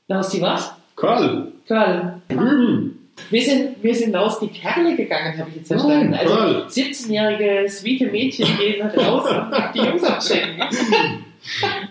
[0.08, 0.72] Aus die was?
[0.94, 1.52] Köln.
[1.66, 2.22] Köln.
[2.28, 3.10] Drüben.
[3.30, 6.10] Wir sind, wir sind aus die Kerle gegangen, habe ich jetzt verstanden.
[6.10, 6.68] Nein, also Köln.
[6.68, 10.62] 17-jährige, sweete Mädchen gehen raus und die Jungs abchecken.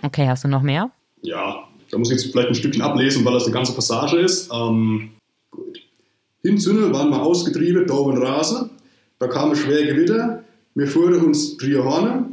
[0.02, 0.92] Okay, hast du noch mehr?
[1.22, 4.50] Ja, da muss ich jetzt vielleicht ein Stückchen ablesen, weil das eine ganze Passage ist.
[4.54, 5.12] Ähm,
[5.52, 5.82] gut.
[6.42, 8.70] Hinzünne waren wir ausgetrieben, da in Rasen.
[9.20, 10.44] Da kam ein schwer Gewitter.
[10.74, 12.26] Wir fuhren uns drei Horne.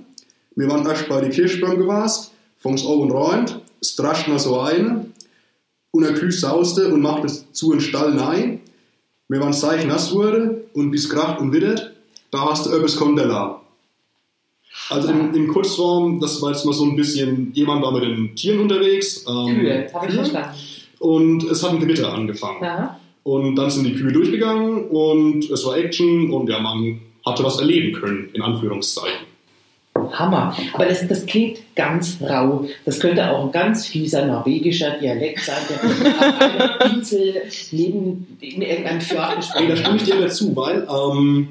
[0.55, 3.61] Wir waren erst bei die Kirschbaum gewast, von's oben räumt.
[3.81, 5.07] Es drascht noch so eine.
[5.93, 8.61] Und ein Küh sauste und machte zu in Stall nein.
[9.29, 11.93] Wir waren seich nass wurde und bis kracht und wittert.
[12.31, 13.61] Da hast du etwas Kondela.
[14.89, 18.35] Also in, in Kurzform, das war jetzt mal so ein bisschen, jemand war mit den
[18.35, 19.25] Tieren unterwegs.
[19.29, 20.25] ähm, Kühe, habe ich Kühe.
[20.25, 20.59] verstanden.
[20.99, 22.63] Und es hat ein Gewitter angefangen.
[22.63, 22.99] Ja.
[23.23, 27.59] Und dann sind die Kühe durchgegangen und es war Action und ja, man hatte was
[27.59, 29.27] erleben können, in Anführungszeichen.
[30.19, 30.57] Hammer.
[30.73, 32.67] Aber das, das klingt ganz rau.
[32.85, 35.77] Das könnte auch ein ganz fieser norwegischer Dialekt sein, der
[36.29, 40.87] auf einer Insel neben in irgendeinem Fjord Ey, da gesprochen stimme ich dir dazu, weil
[40.89, 41.49] ähm,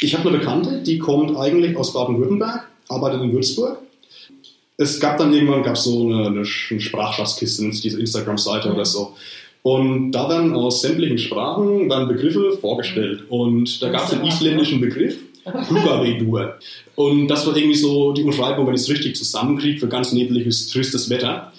[0.00, 3.78] ich habe eine Bekannte, die kommt eigentlich aus Baden-Württemberg, arbeitet in Würzburg.
[4.76, 9.14] Es gab dann irgendwann gab's so eine, eine Sprachschatzkiste, nennt sich diese Instagram-Seite oder so.
[9.62, 13.24] Und da werden aus sämtlichen Sprachen werden Begriffe vorgestellt.
[13.28, 15.18] Und da gab es den isländischen Begriff,
[15.70, 16.58] Hugavedur.
[16.96, 20.68] Und das war irgendwie so die Umschreibung, wenn ich es richtig zusammenkriege, für ganz nebliges,
[20.68, 21.52] tristes Wetter.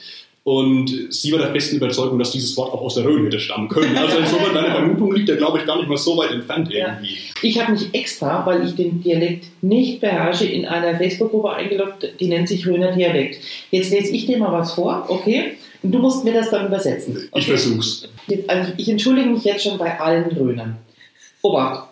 [0.45, 3.67] Und sie war der festen Überzeugung, dass dieses Wort auch aus der Rhön hätte stammen
[3.67, 3.95] können.
[3.95, 6.93] Also insofern, deine Vermutung liegt ja, glaube ich, gar nicht mal so weit entfernt Ja.
[6.93, 7.17] irgendwie.
[7.43, 12.27] Ich habe mich extra, weil ich den Dialekt nicht beherrsche, in einer Facebook-Gruppe eingeloggt, die
[12.29, 13.37] nennt sich Röner Dialekt.
[13.69, 15.51] Jetzt lese ich dir mal was vor, okay?
[15.83, 17.17] Und du musst mir das dann übersetzen.
[17.17, 17.41] Ich Okay?
[17.51, 18.07] versuch's.
[18.27, 20.77] Jetzt, also ich entschuldige mich jetzt schon bei allen Rönern.
[21.41, 21.88] Obacht.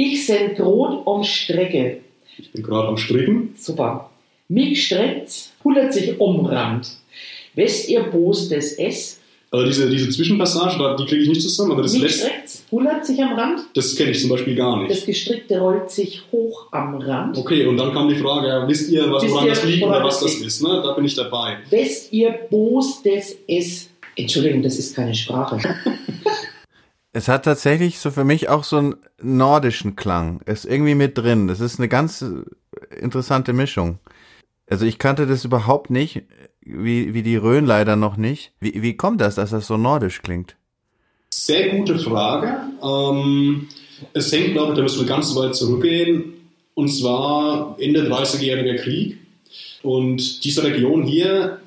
[0.00, 1.98] Ich sind grot um Strecke.
[2.38, 3.52] Ich bin gerade am Stricken.
[3.58, 4.10] Super.
[4.46, 6.88] Mich streckt's, hullert sich umrand.
[7.56, 9.18] West ihr Bos des S?
[9.50, 13.04] Also diese, diese Zwischenpassage, die kriege ich nicht zusammen, aber das Mich letzte, streckt's, hullert
[13.04, 13.62] sich am Rand.
[13.74, 15.06] das kenne ich zum Beispiel gar Das nicht.
[15.06, 17.36] Gestrickte rollt sich hoch am Rand.
[17.36, 19.80] Okay, und dann kam die Frage, ja, wisst ihr, was, Wisst woran ihr, das liegt
[19.82, 20.62] woran oder was das das ist?
[20.62, 20.80] Ne?
[20.84, 21.56] Da bin ich dabei.
[21.70, 23.88] West ihr Bos des S?
[24.14, 25.58] Entschuldigung, das ist keine Sprache.
[27.18, 30.40] Es hat tatsächlich so für mich auch so einen nordischen Klang.
[30.46, 31.48] Ist irgendwie mit drin.
[31.48, 33.98] Das ist eine ganz äh, interessante Mischung.
[34.70, 36.22] Also ich kannte das überhaupt nicht,
[36.60, 38.52] wie, wie die Rhön leider noch nicht.
[38.60, 40.54] Wie, wie kommt das, dass das so nordisch klingt?
[41.30, 42.56] Sehr gute Frage.
[42.84, 43.66] Ähm,
[44.12, 46.34] es hängt, glaube ich, da müssen wir ganz weit zurückgehen.
[46.74, 49.18] Und zwar Ende 30-jähriger Krieg.
[49.82, 51.62] Und diese Region hier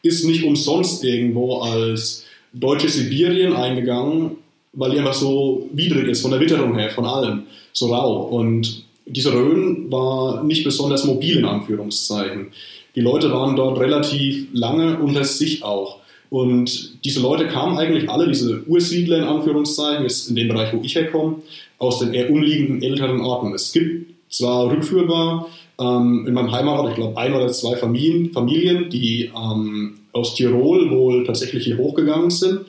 [0.00, 4.38] ist nicht umsonst irgendwo als deutsche Sibirien eingegangen,
[4.72, 8.22] weil die einfach so widrig ist, von der Witterung her, von allem, so rau.
[8.22, 12.48] Und diese Rhön war nicht besonders mobil, in Anführungszeichen.
[12.94, 15.98] Die Leute waren dort relativ lange unter sich auch.
[16.30, 20.80] Und diese Leute kamen eigentlich alle, diese Ursiedler in Anführungszeichen, jetzt in dem Bereich, wo
[20.82, 21.36] ich herkomme,
[21.78, 23.52] aus den eher umliegenden älteren Orten.
[23.52, 28.88] Es gibt zwar rückführbar ähm, in meinem Heimatort, ich glaube, ein oder zwei Familien, Familien
[28.88, 32.60] die ähm, aus Tirol wohl tatsächlich hier hochgegangen sind,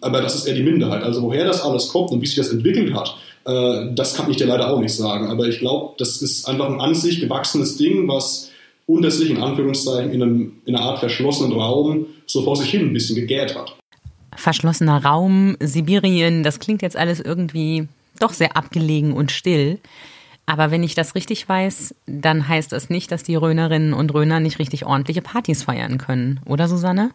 [0.00, 1.02] aber das ist eher die Minderheit.
[1.02, 4.36] Also woher das alles kommt und wie sich das entwickelt hat, äh, das kann ich
[4.36, 5.28] dir leider auch nicht sagen.
[5.28, 8.50] Aber ich glaube, das ist einfach ein an sich gewachsenes Ding, was
[8.86, 12.82] unter sich in Anführungszeichen in, einem, in einer Art verschlossenen Raum so vor sich hin
[12.82, 13.76] ein bisschen gegärt hat.
[14.36, 17.88] Verschlossener Raum, Sibirien, das klingt jetzt alles irgendwie
[18.20, 19.78] doch sehr abgelegen und still.
[20.44, 24.38] Aber wenn ich das richtig weiß, dann heißt das nicht, dass die Rönerinnen und Röner
[24.38, 26.40] nicht richtig ordentliche Partys feiern können.
[26.46, 27.10] Oder, Susanne?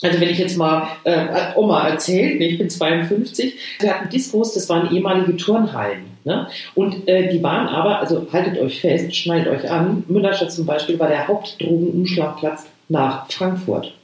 [0.00, 4.54] Also wenn ich jetzt mal äh, Oma erzählt, ne, ich bin 52, wir hatten Diskos,
[4.54, 6.04] das waren ehemalige Turnhallen.
[6.24, 6.46] Ne?
[6.74, 10.98] Und äh, die waren aber, also haltet euch fest, schneidet euch an, Müllerscher zum Beispiel
[10.98, 13.94] war der Hauptdrogenumschlagplatz nach Frankfurt.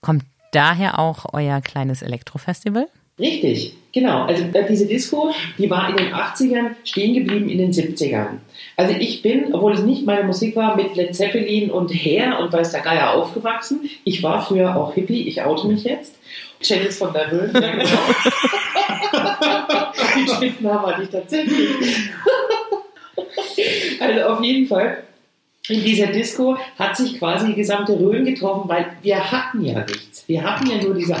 [0.00, 2.88] Kommt daher auch euer kleines Elektrofestival?
[3.18, 4.24] Richtig, genau.
[4.24, 8.40] Also äh, diese Disco, die war in den 80ern stehen geblieben in den 70ern.
[8.76, 12.52] Also ich bin, obwohl es nicht meine Musik war, mit Led Zeppelin und Hair und
[12.52, 13.88] weiß der Geier aufgewachsen.
[14.04, 16.16] Ich war früher auch Hippie, ich oute mich jetzt.
[16.60, 17.84] Janice von der Höhen, ja genau.
[20.16, 21.56] Den Spitznamen hatte ich tatsächlich.
[24.00, 25.02] also auf jeden Fall
[25.68, 30.28] in dieser Disco hat sich quasi die gesamte Rhön getroffen, weil wir hatten ja nichts.
[30.28, 31.16] Wir hatten ja nur diese.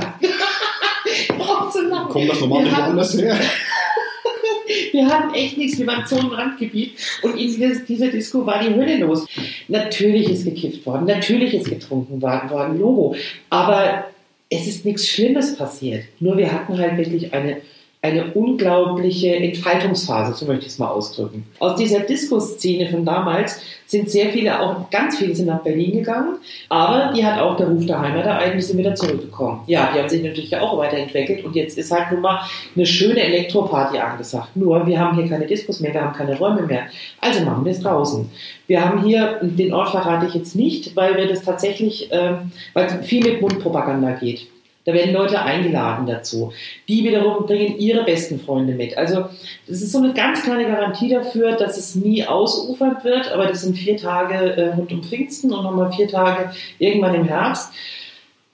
[2.08, 3.38] Kommt das normal nicht woanders her?
[4.92, 8.62] wir hatten echt nichts, wir waren so im Randgebiet und in dieser, dieser, Disco war
[8.62, 9.26] die Hölle los.
[9.68, 13.14] Natürlich ist gekifft worden, natürlich ist getrunken worden, Logo,
[13.50, 14.06] aber
[14.48, 16.04] es ist nichts Schlimmes passiert.
[16.20, 17.60] Nur wir hatten halt wirklich eine
[18.06, 21.44] eine unglaubliche Entfaltungsphase, so möchte ich es mal ausdrücken.
[21.58, 26.36] Aus dieser Disco-Szene von damals sind sehr viele, auch ganz viele sind nach Berlin gegangen,
[26.68, 29.60] aber die hat auch der Ruf der Heimat ereignet, wieder zurückgekommen.
[29.66, 32.40] Ja, die haben sich natürlich auch weiterentwickelt und jetzt ist halt nun mal
[32.74, 34.56] eine schöne Elektroparty angesagt.
[34.56, 36.86] Nur, wir haben hier keine Diskos mehr, wir haben keine Räume mehr.
[37.20, 38.28] Also machen wir es draußen.
[38.66, 42.34] Wir haben hier, den Ort verrate ich jetzt nicht, weil wir das tatsächlich, äh,
[42.74, 44.48] weil es viel mit Mundpropaganda geht.
[44.86, 46.52] Da werden Leute eingeladen dazu.
[46.88, 48.96] Die wiederum bringen ihre besten Freunde mit.
[48.96, 49.26] Also
[49.66, 53.32] das ist so eine ganz kleine Garantie dafür, dass es nie ausufert wird.
[53.32, 57.24] Aber das sind vier Tage äh, rund um Pfingsten und nochmal vier Tage irgendwann im
[57.24, 57.72] Herbst.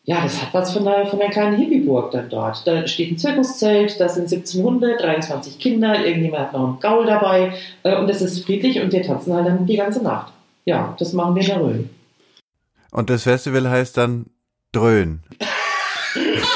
[0.05, 2.67] Ja, das hat was von einer, von einer kleinen Hippieburg dann dort.
[2.67, 7.07] Da steht ein Zirkuszelt, da sind 17 Hunde, 23 Kinder, irgendjemand hat noch einen Gaul
[7.07, 10.33] dabei äh, und es ist friedlich und wir tanzen halt dann die ganze Nacht.
[10.65, 11.91] Ja, das machen wir in der Rhön.
[12.91, 14.27] Und das Festival heißt dann
[14.73, 15.21] Dröhn.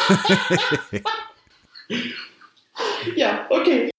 [3.17, 3.91] ja, okay.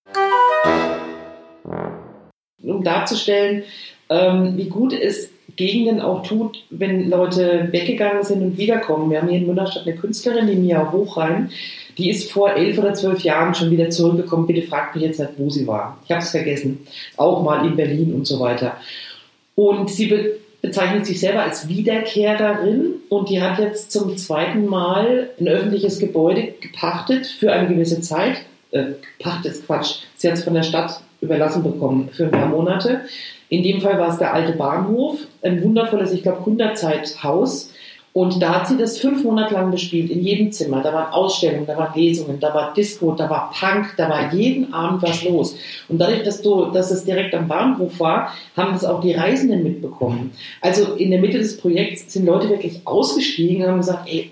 [2.64, 3.64] Um darzustellen,
[4.10, 9.10] ähm, wie gut es Gegenden auch tut, wenn Leute weggegangen sind und wiederkommen.
[9.10, 11.50] Wir haben hier in Münnerstadt eine Künstlerin, die Mia Hochrein,
[11.98, 14.46] die ist vor elf oder zwölf Jahren schon wieder zurückgekommen.
[14.46, 15.98] Bitte fragt mich jetzt nicht, wo sie war.
[16.06, 16.86] Ich habe es vergessen.
[17.16, 18.78] Auch mal in Berlin und so weiter.
[19.56, 20.08] Und sie
[20.68, 26.56] bezeichnet sich selber als Wiederkehrerin und die hat jetzt zum zweiten Mal ein öffentliches Gebäude
[26.60, 28.42] gepachtet für eine gewisse Zeit.
[28.72, 28.84] Äh,
[29.20, 30.00] Pacht ist Quatsch.
[30.18, 33.02] Sie hat es von der Stadt überlassen bekommen für ein paar Monate.
[33.48, 37.72] In dem Fall war es der alte Bahnhof, ein wundervolles, ich glaube, Gründerzeithaus
[38.18, 40.82] und da hat sie das fünf Monate lang gespielt, in jedem Zimmer.
[40.82, 44.74] Da waren Ausstellungen, da waren Lesungen, da war Disco, da war Punk, da war jeden
[44.74, 45.56] Abend was los.
[45.88, 49.62] Und dadurch, dass, du, dass es direkt am Bahnhof war, haben das auch die Reisenden
[49.62, 50.32] mitbekommen.
[50.62, 54.32] Also in der Mitte des Projekts sind Leute wirklich ausgestiegen und haben gesagt, ey,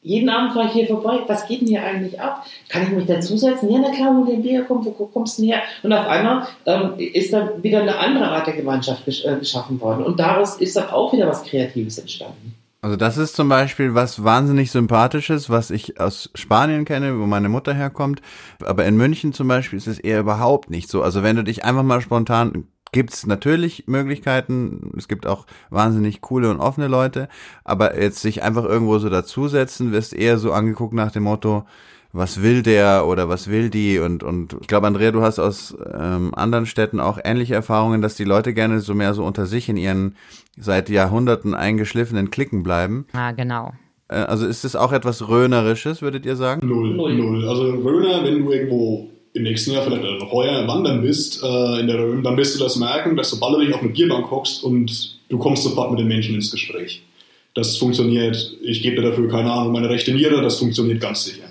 [0.00, 2.46] jeden Abend fahre ich hier vorbei, was geht denn hier eigentlich ab?
[2.70, 3.70] Kann ich mich dazusetzen?
[3.70, 5.60] Ja, na klar, hol den Bier, komm, wo kommst du denn her?
[5.82, 9.78] Und auf einmal ähm, ist dann wieder eine andere Art der Gemeinschaft gesch äh, geschaffen
[9.82, 10.02] worden.
[10.02, 12.54] Und daraus ist dann auch wieder was Kreatives entstanden.
[12.80, 17.48] Also das ist zum Beispiel was wahnsinnig Sympathisches, was ich aus Spanien kenne, wo meine
[17.48, 18.22] Mutter herkommt.
[18.64, 21.02] Aber in München zum Beispiel ist es eher überhaupt nicht so.
[21.02, 24.92] Also wenn du dich einfach mal spontan gibt's natürlich Möglichkeiten.
[24.96, 27.28] Es gibt auch wahnsinnig coole und offene Leute.
[27.64, 31.66] Aber jetzt sich einfach irgendwo so dazusetzen, wirst eher so angeguckt nach dem Motto,
[32.12, 33.98] was will der oder was will die?
[33.98, 38.14] Und und ich glaube Andrea du hast aus ähm, anderen Städten auch ähnliche Erfahrungen dass
[38.14, 40.16] die Leute gerne so mehr so unter sich in ihren
[40.56, 43.06] seit Jahrhunderten eingeschliffenen Klicken bleiben.
[43.12, 43.72] Ah genau.
[44.08, 46.66] Äh, also ist es auch etwas rönerisches würdet ihr sagen?
[46.66, 47.48] Null null.
[47.48, 51.86] Also Röner wenn du irgendwo im nächsten Jahr vielleicht noch heuer wandern bist äh, in
[51.86, 54.64] der Rhön dann wirst du das merken dass sobald du dich auf eine Bierbank hockst
[54.64, 57.02] und du kommst sofort mit den Menschen ins Gespräch.
[57.54, 61.47] Das funktioniert ich gebe dir dafür keine Ahnung meine rechte Niere das funktioniert ganz sicher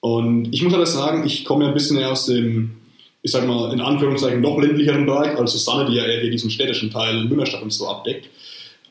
[0.00, 2.76] und ich muss aber sagen, ich komme ja ein bisschen eher aus dem,
[3.22, 6.50] ich sag mal, in Anführungszeichen noch ländlicheren Bereich, als Susanne, die ja eher hier diesen
[6.50, 8.28] städtischen Teil Münnerstadt und so abdeckt.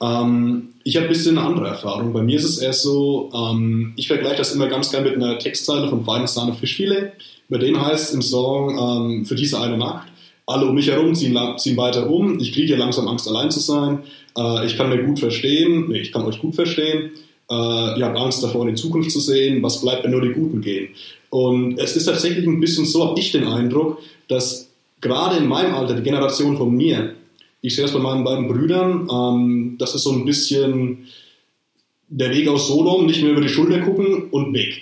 [0.01, 2.13] Ähm, ich habe ein bisschen eine andere Erfahrung.
[2.13, 5.39] Bei mir ist es eher so, ähm, ich vergleiche das immer ganz gerne mit einer
[5.39, 7.13] Textzeile von Feines Sahne Fischfilet.
[7.49, 10.07] Bei denen heißt es im Song, ähm, für diese eine Nacht,
[10.45, 13.59] alle um mich herum ziehen, ziehen weiter um, ich kriege hier langsam Angst, allein zu
[13.59, 14.03] sein,
[14.37, 17.11] äh, ich kann mir gut verstehen, nee, ich kann euch gut verstehen,
[17.49, 20.33] äh, ihr habt Angst davor, in die Zukunft zu sehen, was bleibt, wenn nur die
[20.33, 20.89] Guten gehen.
[21.29, 24.69] Und es ist tatsächlich ein bisschen so, habe ich den Eindruck, dass
[25.01, 27.13] gerade in meinem Alter, die Generation von mir,
[27.61, 31.07] ich sehe das bei meinen beiden Brüdern, ähm, das ist so ein bisschen
[32.09, 34.81] der Weg aus Sodom, nicht mehr über die Schulter gucken und weg.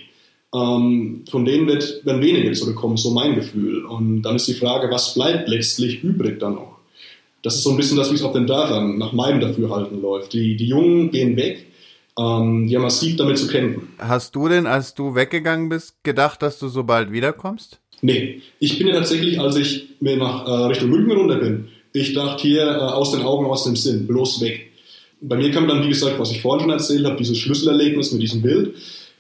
[0.54, 3.86] Ähm, von denen wird, werden wenige zurückkommen, so mein Gefühl.
[3.86, 6.78] Und dann ist die Frage, was bleibt letztlich übrig dann noch?
[7.42, 10.34] Das ist so ein bisschen das, wie es auf den Dörfern nach meinem Dafürhalten läuft.
[10.34, 11.66] Die, die Jungen gehen weg,
[12.18, 13.90] ähm, ja massiv damit zu kämpfen.
[13.98, 17.80] Hast du denn, als du weggegangen bist, gedacht, dass du so bald wiederkommst?
[18.02, 22.14] Nee, ich bin ja tatsächlich, als ich mir nach äh, Richtung München runter bin, ich
[22.14, 24.72] dachte hier äh, aus den Augen, aus dem Sinn, bloß weg.
[25.22, 28.22] Bei mir kam dann, wie gesagt, was ich vorhin schon erzählt habe, dieses Schlüsselerlebnis mit
[28.22, 28.76] diesem Bild,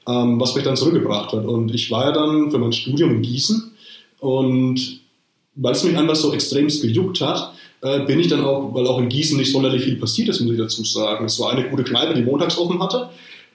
[0.07, 1.45] ähm, was mich dann zurückgebracht hat.
[1.45, 3.71] Und ich war ja dann für mein Studium in Gießen
[4.19, 4.99] und
[5.55, 9.09] weil es mich einfach so extremst gejuckt hat, bin ich dann auch, weil auch in
[9.09, 11.25] Gießen nicht sonderlich viel passiert ist, muss ich dazu sagen.
[11.25, 13.09] Es war eine gute Kneipe, die montags offen hatte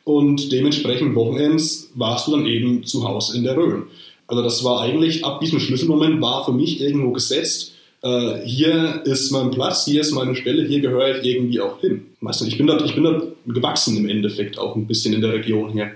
[0.05, 3.85] und dementsprechend Wochenends warst du dann eben zu Hause in der Rhön.
[4.27, 9.31] Also das war eigentlich, ab diesem Schlüsselmoment war für mich irgendwo gesetzt, äh, hier ist
[9.31, 12.07] mein Platz, hier ist meine Stelle, hier gehöre ich irgendwie auch hin.
[12.21, 15.21] Weißt du, ich bin da, ich bin da gewachsen im Endeffekt auch ein bisschen in
[15.21, 15.91] der Region hier.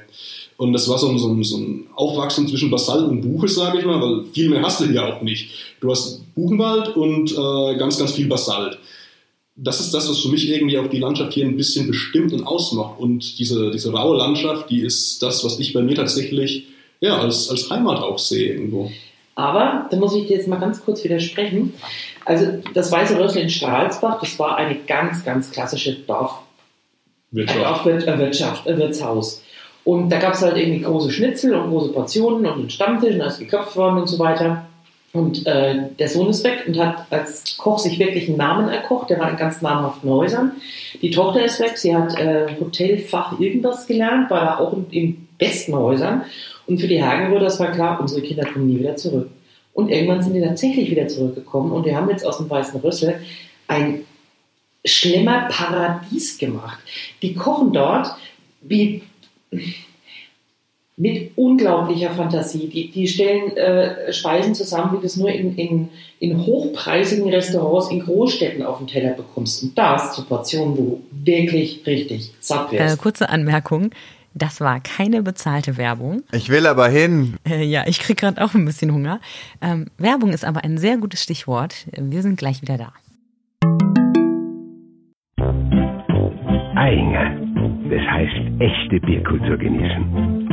[0.57, 3.79] Und das war so ein, so ein, so ein Aufwachsen zwischen Basalt und Buche, sage
[3.79, 5.51] ich mal, weil viel mehr hast du hier auch nicht.
[5.81, 8.79] Du hast Buchenwald und äh, ganz, ganz viel Basalt.
[9.57, 12.45] Das ist das, was für mich irgendwie auch die Landschaft hier ein bisschen bestimmt und
[12.47, 12.99] ausmacht.
[12.99, 16.67] Und diese, diese raue Landschaft, die ist das, was ich bei mir tatsächlich
[17.01, 18.91] ja, als, als Heimat auch sehe irgendwo.
[19.37, 21.75] Aber, da muss ich dir jetzt mal ganz kurz widersprechen.
[22.25, 26.39] Also, das Weiße Rössel in Stralsbach, das war eine ganz, ganz klassische Dorf,
[27.33, 27.87] Wirtschaft.
[27.87, 29.43] Dorfwirtschaft, ein Wirtshaus.
[29.85, 33.19] Und da gab es halt irgendwie große Schnitzel und große Portionen und einen Stammtisch und
[33.21, 34.67] da geköpft worden und so weiter.
[35.13, 39.11] Und äh, der Sohn ist weg und hat als Koch sich wirklich einen Namen erkocht.
[39.11, 40.53] Der war in ganz namhaften Häusern.
[41.01, 41.77] Die Tochter ist weg.
[41.77, 46.25] Sie hat äh, Hotelfach irgendwas gelernt, war da auch in, in besten Häusern.
[46.67, 49.31] Und für die Hagenbrüder, das war klar, unsere Kinder kommen nie wieder zurück.
[49.75, 53.21] Und irgendwann sind die tatsächlich wieder zurückgekommen und wir haben jetzt aus dem Weißen Rüssel
[53.67, 54.05] ein
[54.85, 56.79] Schlemmerparadies gemacht.
[57.23, 58.09] Die kochen dort
[58.63, 59.03] wie
[60.97, 62.69] mit unglaublicher Fantasie.
[62.69, 65.89] Die, die stellen äh, Speisen zusammen, wie du es nur in, in,
[66.21, 69.63] in hochpreisigen Restaurants in Großstädten auf dem Teller bekommst.
[69.63, 72.95] Und das zu Portionen, wo du wirklich richtig satt wirst.
[72.95, 73.91] Äh, kurze Anmerkung.
[74.37, 76.25] Das war keine bezahlte Werbung.
[76.33, 77.37] Ich will aber hin.
[77.49, 79.21] Äh, ja, ich krieg gerade auch ein bisschen Hunger.
[79.63, 81.75] Ähm, Werbung ist aber ein sehr gutes Stichwort.
[81.97, 82.93] Wir sind gleich wieder da.
[86.77, 87.54] Einger.
[87.91, 90.45] Das heißt, echte Bierkultur genießen.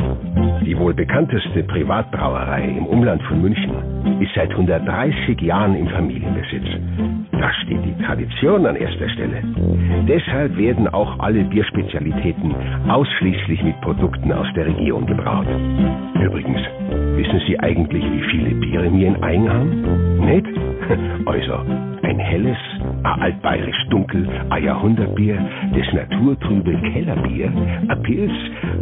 [0.64, 3.72] Die wohl bekannteste Privatbrauerei im Umland von München
[4.20, 6.64] ist seit 130 Jahren im Familienbesitz.
[7.32, 9.42] Da steht die Tradition an erster Stelle.
[10.06, 12.54] Deshalb werden auch alle Bierspezialitäten
[12.88, 15.46] ausschließlich mit Produkten aus der Region gebraut.
[16.22, 16.60] Übrigens,
[17.16, 20.24] wissen Sie eigentlich, wie viele Biere wir in Aing haben?
[20.24, 20.71] Nicht?
[21.26, 21.54] Also,
[22.02, 22.56] ein helles,
[23.04, 25.38] ein altbayerisch dunkel, ein Jahrhundertbier,
[25.74, 27.52] das naturtrübe Kellerbier,
[27.88, 28.32] ein Pilz,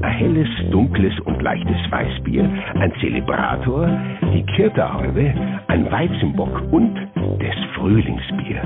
[0.02, 3.88] ein helles, dunkles und leichtes Weißbier, ein Zelebrator,
[4.34, 5.34] die Kirterhaube,
[5.68, 6.96] ein Weizenbock und
[7.38, 8.62] das Frühlingsbier.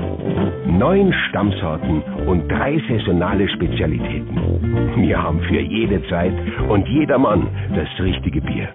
[0.67, 4.37] Neun Stammsorten und drei saisonale Spezialitäten.
[4.97, 6.33] Wir haben für jede Zeit
[6.69, 8.69] und jedermann das richtige Bier.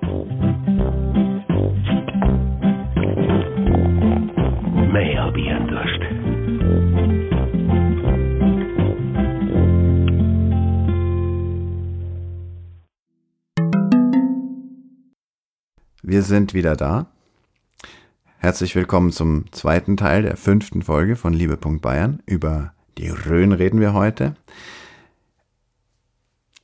[16.11, 17.07] Wir sind wieder da.
[18.39, 21.57] Herzlich willkommen zum zweiten Teil der fünften Folge von Liebe.
[21.57, 22.21] Bayern.
[22.27, 24.35] Über die Rhön reden wir heute.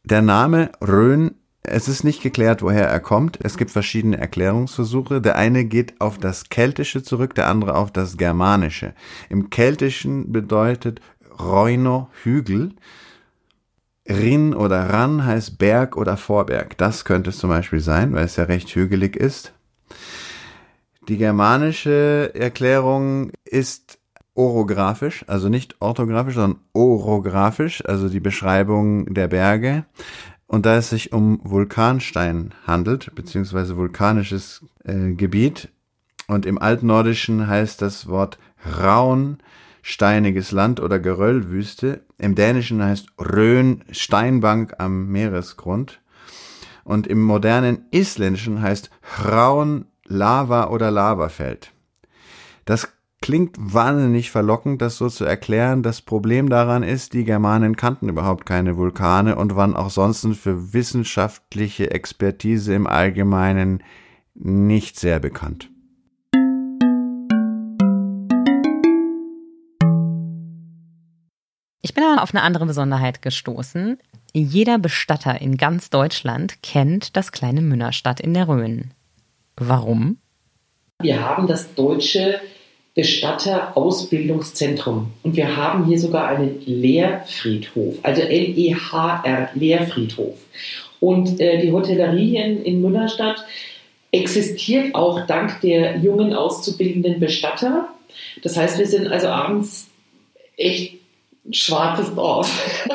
[0.03, 3.39] Der Name Rhön, es ist nicht geklärt, woher er kommt.
[3.41, 5.21] Es gibt verschiedene Erklärungsversuche.
[5.21, 8.95] Der eine geht auf das Keltische zurück, der andere auf das Germanische.
[9.29, 11.01] Im Keltischen bedeutet
[11.39, 12.75] Reuno Hügel.
[14.09, 16.79] Rin oder Ran heißt Berg oder Vorberg.
[16.79, 19.53] Das könnte es zum Beispiel sein, weil es ja recht hügelig ist.
[21.09, 23.99] Die germanische Erklärung ist
[24.35, 29.85] orographisch, also nicht orthografisch, sondern orographisch, also die Beschreibung der Berge.
[30.47, 35.71] Und da es sich um Vulkanstein handelt, beziehungsweise vulkanisches äh, Gebiet,
[36.29, 38.39] und im Altnordischen heißt das Wort
[38.81, 39.39] Raun
[39.87, 42.05] steiniges Land oder Geröllwüste.
[42.19, 46.01] Im Dänischen heißt Rhön Steinbank am Meeresgrund.
[46.83, 48.91] Und im modernen Isländischen heißt
[49.25, 51.71] Raun Lava oder Lavafeld.
[52.65, 52.89] Das
[53.23, 55.85] klingt wahnsinnig verlockend, das so zu erklären.
[55.85, 60.73] Das Problem daran ist, die Germanen kannten überhaupt keine Vulkane und waren auch sonst für
[60.73, 63.85] wissenschaftliche Expertise im Allgemeinen
[64.35, 65.71] nicht sehr bekannt.
[71.87, 74.01] Ich bin aber auf eine andere Besonderheit gestoßen.
[74.33, 78.91] Jeder Bestatter in ganz Deutschland kennt das kleine Münnerstadt in der Rhön.
[79.55, 80.19] Warum?
[81.01, 82.41] Wir haben das deutsche
[82.97, 90.35] Bestatter-Ausbildungszentrum und wir haben hier sogar einen Lehrfriedhof, also L-E-H-R, Lehrfriedhof.
[90.99, 93.47] Und äh, die Hotellerie hier in, in Münnerstadt
[94.11, 97.91] existiert auch dank der jungen auszubildenden Bestatter.
[98.43, 99.89] Das heißt, wir sind also abends
[100.57, 101.06] echt
[101.47, 102.89] ein schwarzes Dorf.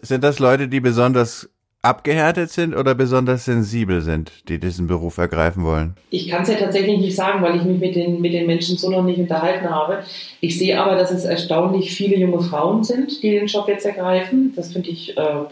[0.00, 1.48] Sind das Leute, die besonders
[1.82, 5.94] abgehärtet sind oder besonders sensibel sind, die diesen Beruf ergreifen wollen?
[6.10, 8.76] Ich kann es ja tatsächlich nicht sagen, weil ich mich mit den, mit den Menschen
[8.76, 10.02] so noch nicht unterhalten habe.
[10.40, 14.52] Ich sehe aber, dass es erstaunlich viele junge Frauen sind, die den Job jetzt ergreifen.
[14.56, 15.44] Das finde ich äh,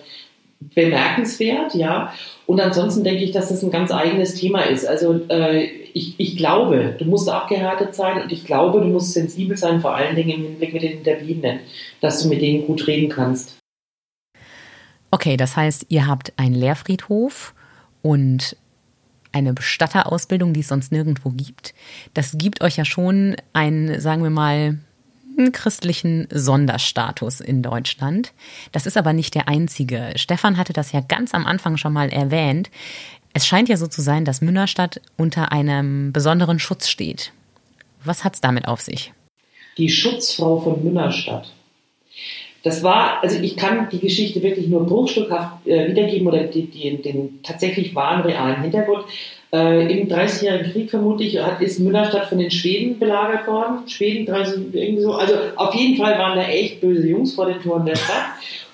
[0.60, 2.12] bemerkenswert, ja.
[2.46, 4.86] Und ansonsten denke ich, dass das ein ganz eigenes Thema ist.
[4.86, 9.56] Also äh, ich, ich glaube, du musst abgehärtet sein und ich glaube, du musst sensibel
[9.56, 11.60] sein, vor allen Dingen im Hinblick mit den Hinterbliebenen,
[12.00, 13.58] dass du mit denen gut reden kannst.
[15.10, 17.54] Okay, das heißt, ihr habt einen Lehrfriedhof
[18.02, 18.56] und
[19.30, 21.74] eine Bestatterausbildung, die es sonst nirgendwo gibt.
[22.14, 24.78] Das gibt euch ja schon einen, sagen wir mal,
[25.38, 28.32] einen christlichen Sonderstatus in Deutschland.
[28.72, 30.12] Das ist aber nicht der einzige.
[30.16, 32.70] Stefan hatte das ja ganz am Anfang schon mal erwähnt.
[33.32, 37.32] Es scheint ja so zu sein, dass Münnerstadt unter einem besonderen Schutz steht.
[38.04, 39.12] Was hat es damit auf sich?
[39.76, 41.52] Die Schutzfrau von Münnerstadt.
[42.62, 47.02] Das war, also ich kann die Geschichte wirklich nur bruchstückhaft äh, wiedergeben oder die, die,
[47.02, 49.04] den tatsächlich wahren, realen Hintergrund.
[49.54, 53.88] Äh, Im Dreißigjährigen Krieg vermutlich hat, ist Müllerstadt von den Schweden belagert worden.
[53.88, 55.12] Schweden, 30, irgendwie so.
[55.12, 58.24] Also auf jeden Fall waren da echt böse Jungs vor den Toren der Stadt.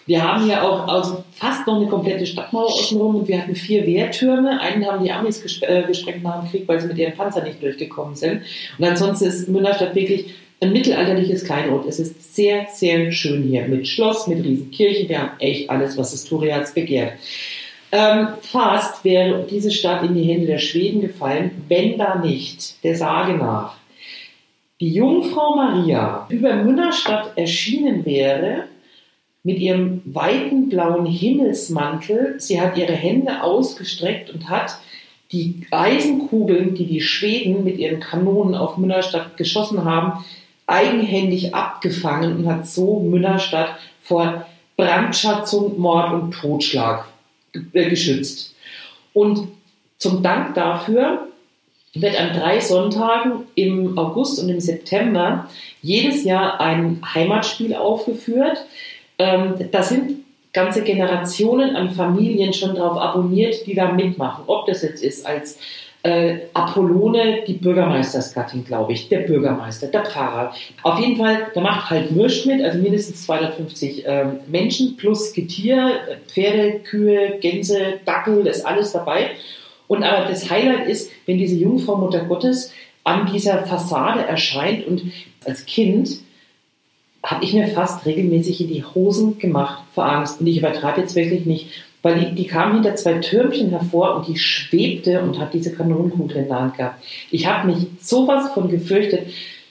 [0.06, 3.86] Wir haben hier auch also fast noch eine komplette Stadtmauer außenrum und wir hatten vier
[3.86, 4.58] Wehrtürme.
[4.58, 7.44] Einen haben die Amis gesp äh, gesprengt nach dem Krieg, weil sie mit ihren Panzern
[7.44, 8.40] nicht durchgekommen sind.
[8.78, 11.84] Und ansonsten ist Müllerstadt wirklich ein mittelalterliches Kleinod.
[11.86, 15.10] Es ist sehr, sehr schön hier mit Schloss, mit Riesenkirche.
[15.10, 17.12] Wir haben echt alles, was das Historiats begehrt.
[17.92, 22.94] Ähm, fast wäre diese Stadt in die Hände der Schweden gefallen, wenn da nicht, der
[22.94, 23.76] Sage nach,
[24.80, 28.64] die Jungfrau Maria über Münnerstadt erschienen wäre
[29.42, 32.36] mit ihrem weiten blauen Himmelsmantel.
[32.38, 34.78] Sie hat ihre Hände ausgestreckt und hat
[35.32, 40.24] die Eisenkugeln, die die Schweden mit ihren Kanonen auf Münnerstadt geschossen haben,
[40.66, 47.06] eigenhändig abgefangen und hat so Münnerstadt vor Brandschatzung, Mord und Totschlag
[47.72, 48.54] geschützt.
[49.12, 49.48] Und
[49.98, 51.28] zum Dank dafür
[51.94, 55.48] wird an drei Sonntagen im August und im September
[55.82, 58.64] jedes Jahr ein Heimatspiel aufgeführt.
[59.18, 64.44] Ähm, da sind ganze Generationen an Familien schon darauf abonniert, die da mitmachen.
[64.46, 65.58] Ob das jetzt ist als
[66.02, 70.54] äh, Apollone, die Bürgermeistersgattin, glaube ich, der Bürgermeister, der Pfarrer.
[70.82, 76.00] Auf jeden Fall, da macht halt Würst mit, also mindestens 250 ähm, Menschen plus Getier,
[76.26, 79.30] Pferde, Kühe, Gänse, Dackel, das ist alles dabei.
[79.88, 82.72] Und aber das Highlight ist, wenn diese Jungfrau Mutter Gottes
[83.04, 85.02] an dieser Fassade erscheint und
[85.44, 86.20] als Kind
[87.22, 90.40] habe ich mir fast regelmäßig in die Hosen gemacht vor Angst.
[90.40, 91.70] Und ich übertreibe jetzt wirklich nicht
[92.02, 96.38] weil die, die kam hinter zwei Türmchen hervor und die schwebte und hat diese Kanonenkugel
[96.38, 97.02] in der Hand gehabt.
[97.30, 99.26] Ich habe mich sowas von gefürchtet.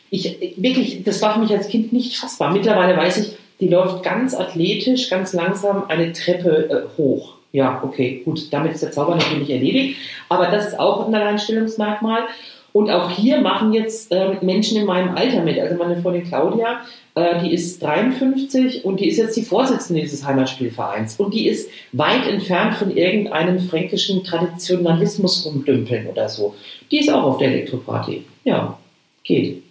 [0.09, 2.51] Ich, wirklich, das war für mich als Kind nicht fassbar.
[2.51, 7.35] Mittlerweile weiß ich, die läuft ganz athletisch, ganz langsam eine Treppe äh, hoch.
[7.51, 9.97] Ja, okay, gut, damit ist der Zauber natürlich erledigt.
[10.29, 12.23] Aber das ist auch ein Alleinstellungsmerkmal.
[12.71, 15.59] Und auch hier machen jetzt äh, Menschen in meinem Alter mit.
[15.59, 16.81] Also meine Freundin Claudia,
[17.15, 21.19] äh, die ist 53 und die ist jetzt die Vorsitzende dieses Heimatspielvereins.
[21.19, 26.55] Und die ist weit entfernt von irgendeinem fränkischen Traditionalismus rumdümpeln oder so.
[26.91, 28.25] Die ist auch auf der Elektroparty.
[28.43, 28.77] Ja,
[29.23, 29.63] geht.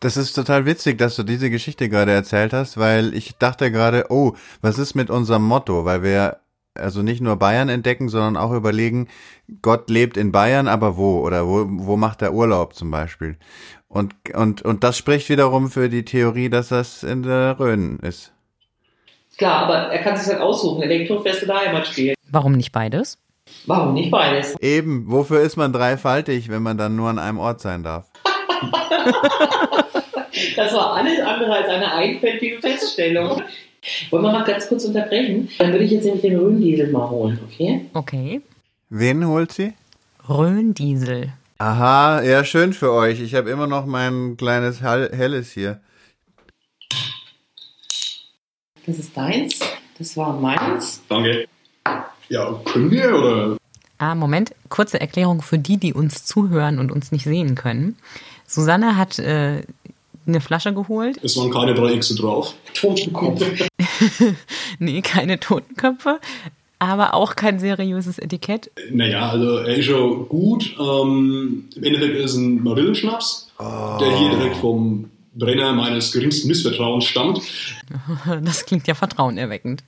[0.00, 4.06] Das ist total witzig, dass du diese Geschichte gerade erzählt hast, weil ich dachte gerade,
[4.10, 5.84] oh, was ist mit unserem Motto?
[5.84, 6.36] Weil wir
[6.78, 9.08] also nicht nur Bayern entdecken, sondern auch überlegen,
[9.62, 11.20] Gott lebt in Bayern, aber wo?
[11.20, 13.36] Oder wo, wo macht er Urlaub zum Beispiel?
[13.88, 18.32] Und, und, und das spricht wiederum für die Theorie, dass das in der Rhön ist.
[19.38, 22.14] Klar, aber er kann sich halt aussuchen, Elektrofest oder Heimatspiel.
[22.30, 23.18] Warum nicht beides?
[23.66, 24.56] Warum nicht beides?
[24.60, 28.10] Eben, wofür ist man dreifaltig, wenn man dann nur an einem Ort sein darf?
[30.56, 33.42] das war alles andere als eine einfältige Feststellung.
[34.10, 35.48] Wollen wir mal ganz kurz unterbrechen?
[35.58, 37.86] Dann würde ich jetzt nämlich den Rhöndiesel mal holen, okay?
[37.94, 38.40] Okay.
[38.90, 39.74] Wen holt sie?
[40.28, 41.32] Rhöndiesel.
[41.58, 43.20] Aha, ja, schön für euch.
[43.20, 45.80] Ich habe immer noch mein kleines Helles hier.
[48.86, 49.60] Das ist deins,
[49.98, 51.02] das war meins.
[51.08, 51.46] Danke.
[52.28, 53.56] Ja, können wir oder?
[53.98, 57.96] Ah, Moment, kurze Erklärung für die, die uns zuhören und uns nicht sehen können.
[58.46, 59.62] Susanne hat äh,
[60.26, 61.18] eine Flasche geholt.
[61.22, 62.54] Es waren keine drei Xe drauf.
[62.74, 63.67] Totenkopf.
[64.78, 66.20] nee, keine Totenköpfe,
[66.78, 68.70] aber auch kein seriöses Etikett.
[68.90, 70.76] Naja, also er ist schon gut.
[70.78, 73.98] Ähm, Im Endeffekt ist es ein Marillenschnaps, oh.
[74.00, 77.40] der hier direkt vom Brenner meines geringsten Missvertrauens stammt.
[78.42, 79.82] Das klingt ja vertrauenerweckend.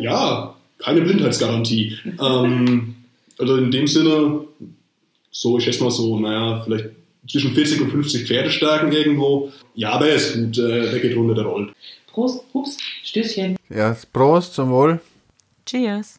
[0.00, 1.96] Ja, keine Blindheitsgarantie.
[2.20, 2.94] ähm,
[3.38, 4.40] also in dem Sinne,
[5.30, 6.86] so, ich schätze mal so, naja, vielleicht
[7.30, 9.52] zwischen 40 und 50 Pferdestärken irgendwo.
[9.74, 11.72] Ja, aber er ist gut, äh, der geht runter, der rollt.
[12.16, 13.58] Prost, ups, Stößchen.
[13.68, 15.00] Ja, Prost zum Wohl.
[15.66, 16.16] Cheers.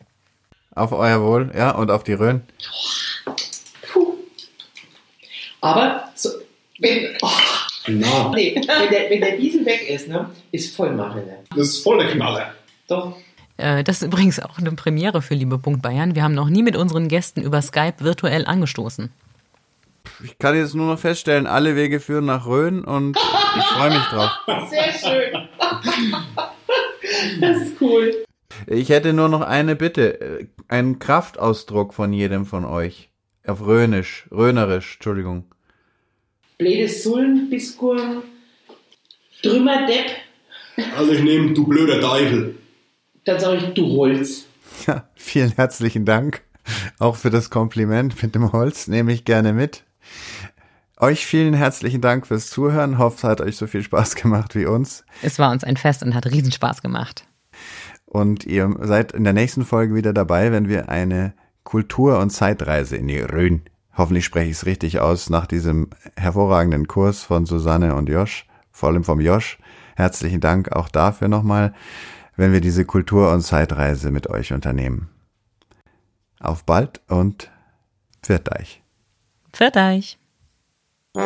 [0.75, 2.43] Auf euer Wohl, ja, und auf die Rhön.
[3.91, 4.13] Puh.
[5.59, 6.29] Aber, so,
[6.77, 7.29] wenn, oh,
[7.87, 11.17] Na, nee, wenn, der, wenn der Diesel weg ist, ne, ist Vollmache.
[11.17, 11.39] Ne?
[11.49, 12.53] das ist voll der Knaller.
[12.87, 13.17] Doch.
[13.57, 16.13] Äh, Das ist übrigens auch eine Premiere für Liebe Punkt Bayern.
[16.13, 19.11] Wir haben noch nie mit unseren Gästen über Skype virtuell angestoßen.
[20.23, 24.03] Ich kann jetzt nur noch feststellen, alle Wege führen nach Rhön und ich freue mich
[24.05, 24.31] drauf.
[24.69, 25.47] Sehr schön.
[27.41, 28.25] das ist cool.
[28.65, 30.19] Ich hätte nur noch eine Bitte.
[30.21, 33.09] äh, Einen Kraftausdruck von jedem von euch.
[33.45, 35.45] Auf Rhönisch, Rhönerisch, Entschuldigung.
[36.57, 38.23] Bledes Sullen, Biskurn,
[39.43, 40.07] Trümmerdepp,
[40.97, 42.55] Also ich nehme, du blöder Teufel.
[43.23, 44.45] dann sage ich, du Holz.
[44.87, 46.41] Ja, vielen herzlichen Dank.
[46.99, 49.83] Auch für das Kompliment mit dem Holz nehme ich gerne mit.
[50.99, 52.97] Euch vielen herzlichen Dank fürs Zuhören.
[52.97, 55.05] Hoffe, es hat euch so viel Spaß gemacht wie uns.
[55.21, 57.27] Es war uns ein Fest und hat Riesenspaß gemacht.
[58.05, 61.33] Und ihr seid in der nächsten Folge wieder dabei, wenn wir eine
[61.63, 63.61] Kultur- und Zeitreise in die Rhön.
[63.95, 68.89] Hoffentlich spreche ich es richtig aus nach diesem hervorragenden Kurs von Susanne und Josh, vor
[68.89, 69.59] allem vom Josh.
[69.95, 71.75] Herzlichen Dank auch dafür nochmal,
[72.35, 75.09] wenn wir diese Kultur- und Zeitreise mit euch unternehmen.
[76.39, 77.51] Auf bald und
[78.23, 78.81] pfiat euch.
[79.53, 80.17] Pfiat euch.
[81.17, 81.23] Drei,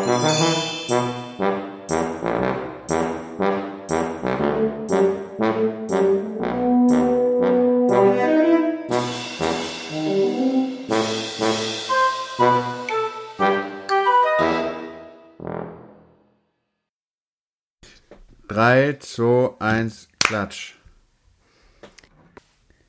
[19.01, 20.75] zwei, eins, klatsch.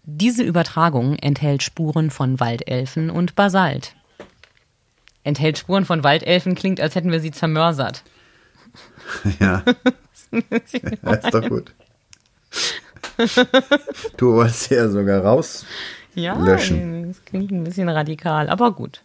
[0.04, 3.96] Diese Übertragung enthält Spuren von Waldelfen und Basalt.
[5.24, 8.02] Enthält Spuren von Waldelfen klingt, als hätten wir sie zermörsert.
[9.40, 9.62] Ja.
[10.32, 11.74] ja, ist doch gut.
[14.16, 15.66] Du wolltest ja sogar raus.
[16.14, 17.08] Ja, Löschen.
[17.08, 19.02] das klingt ein bisschen radikal, aber gut.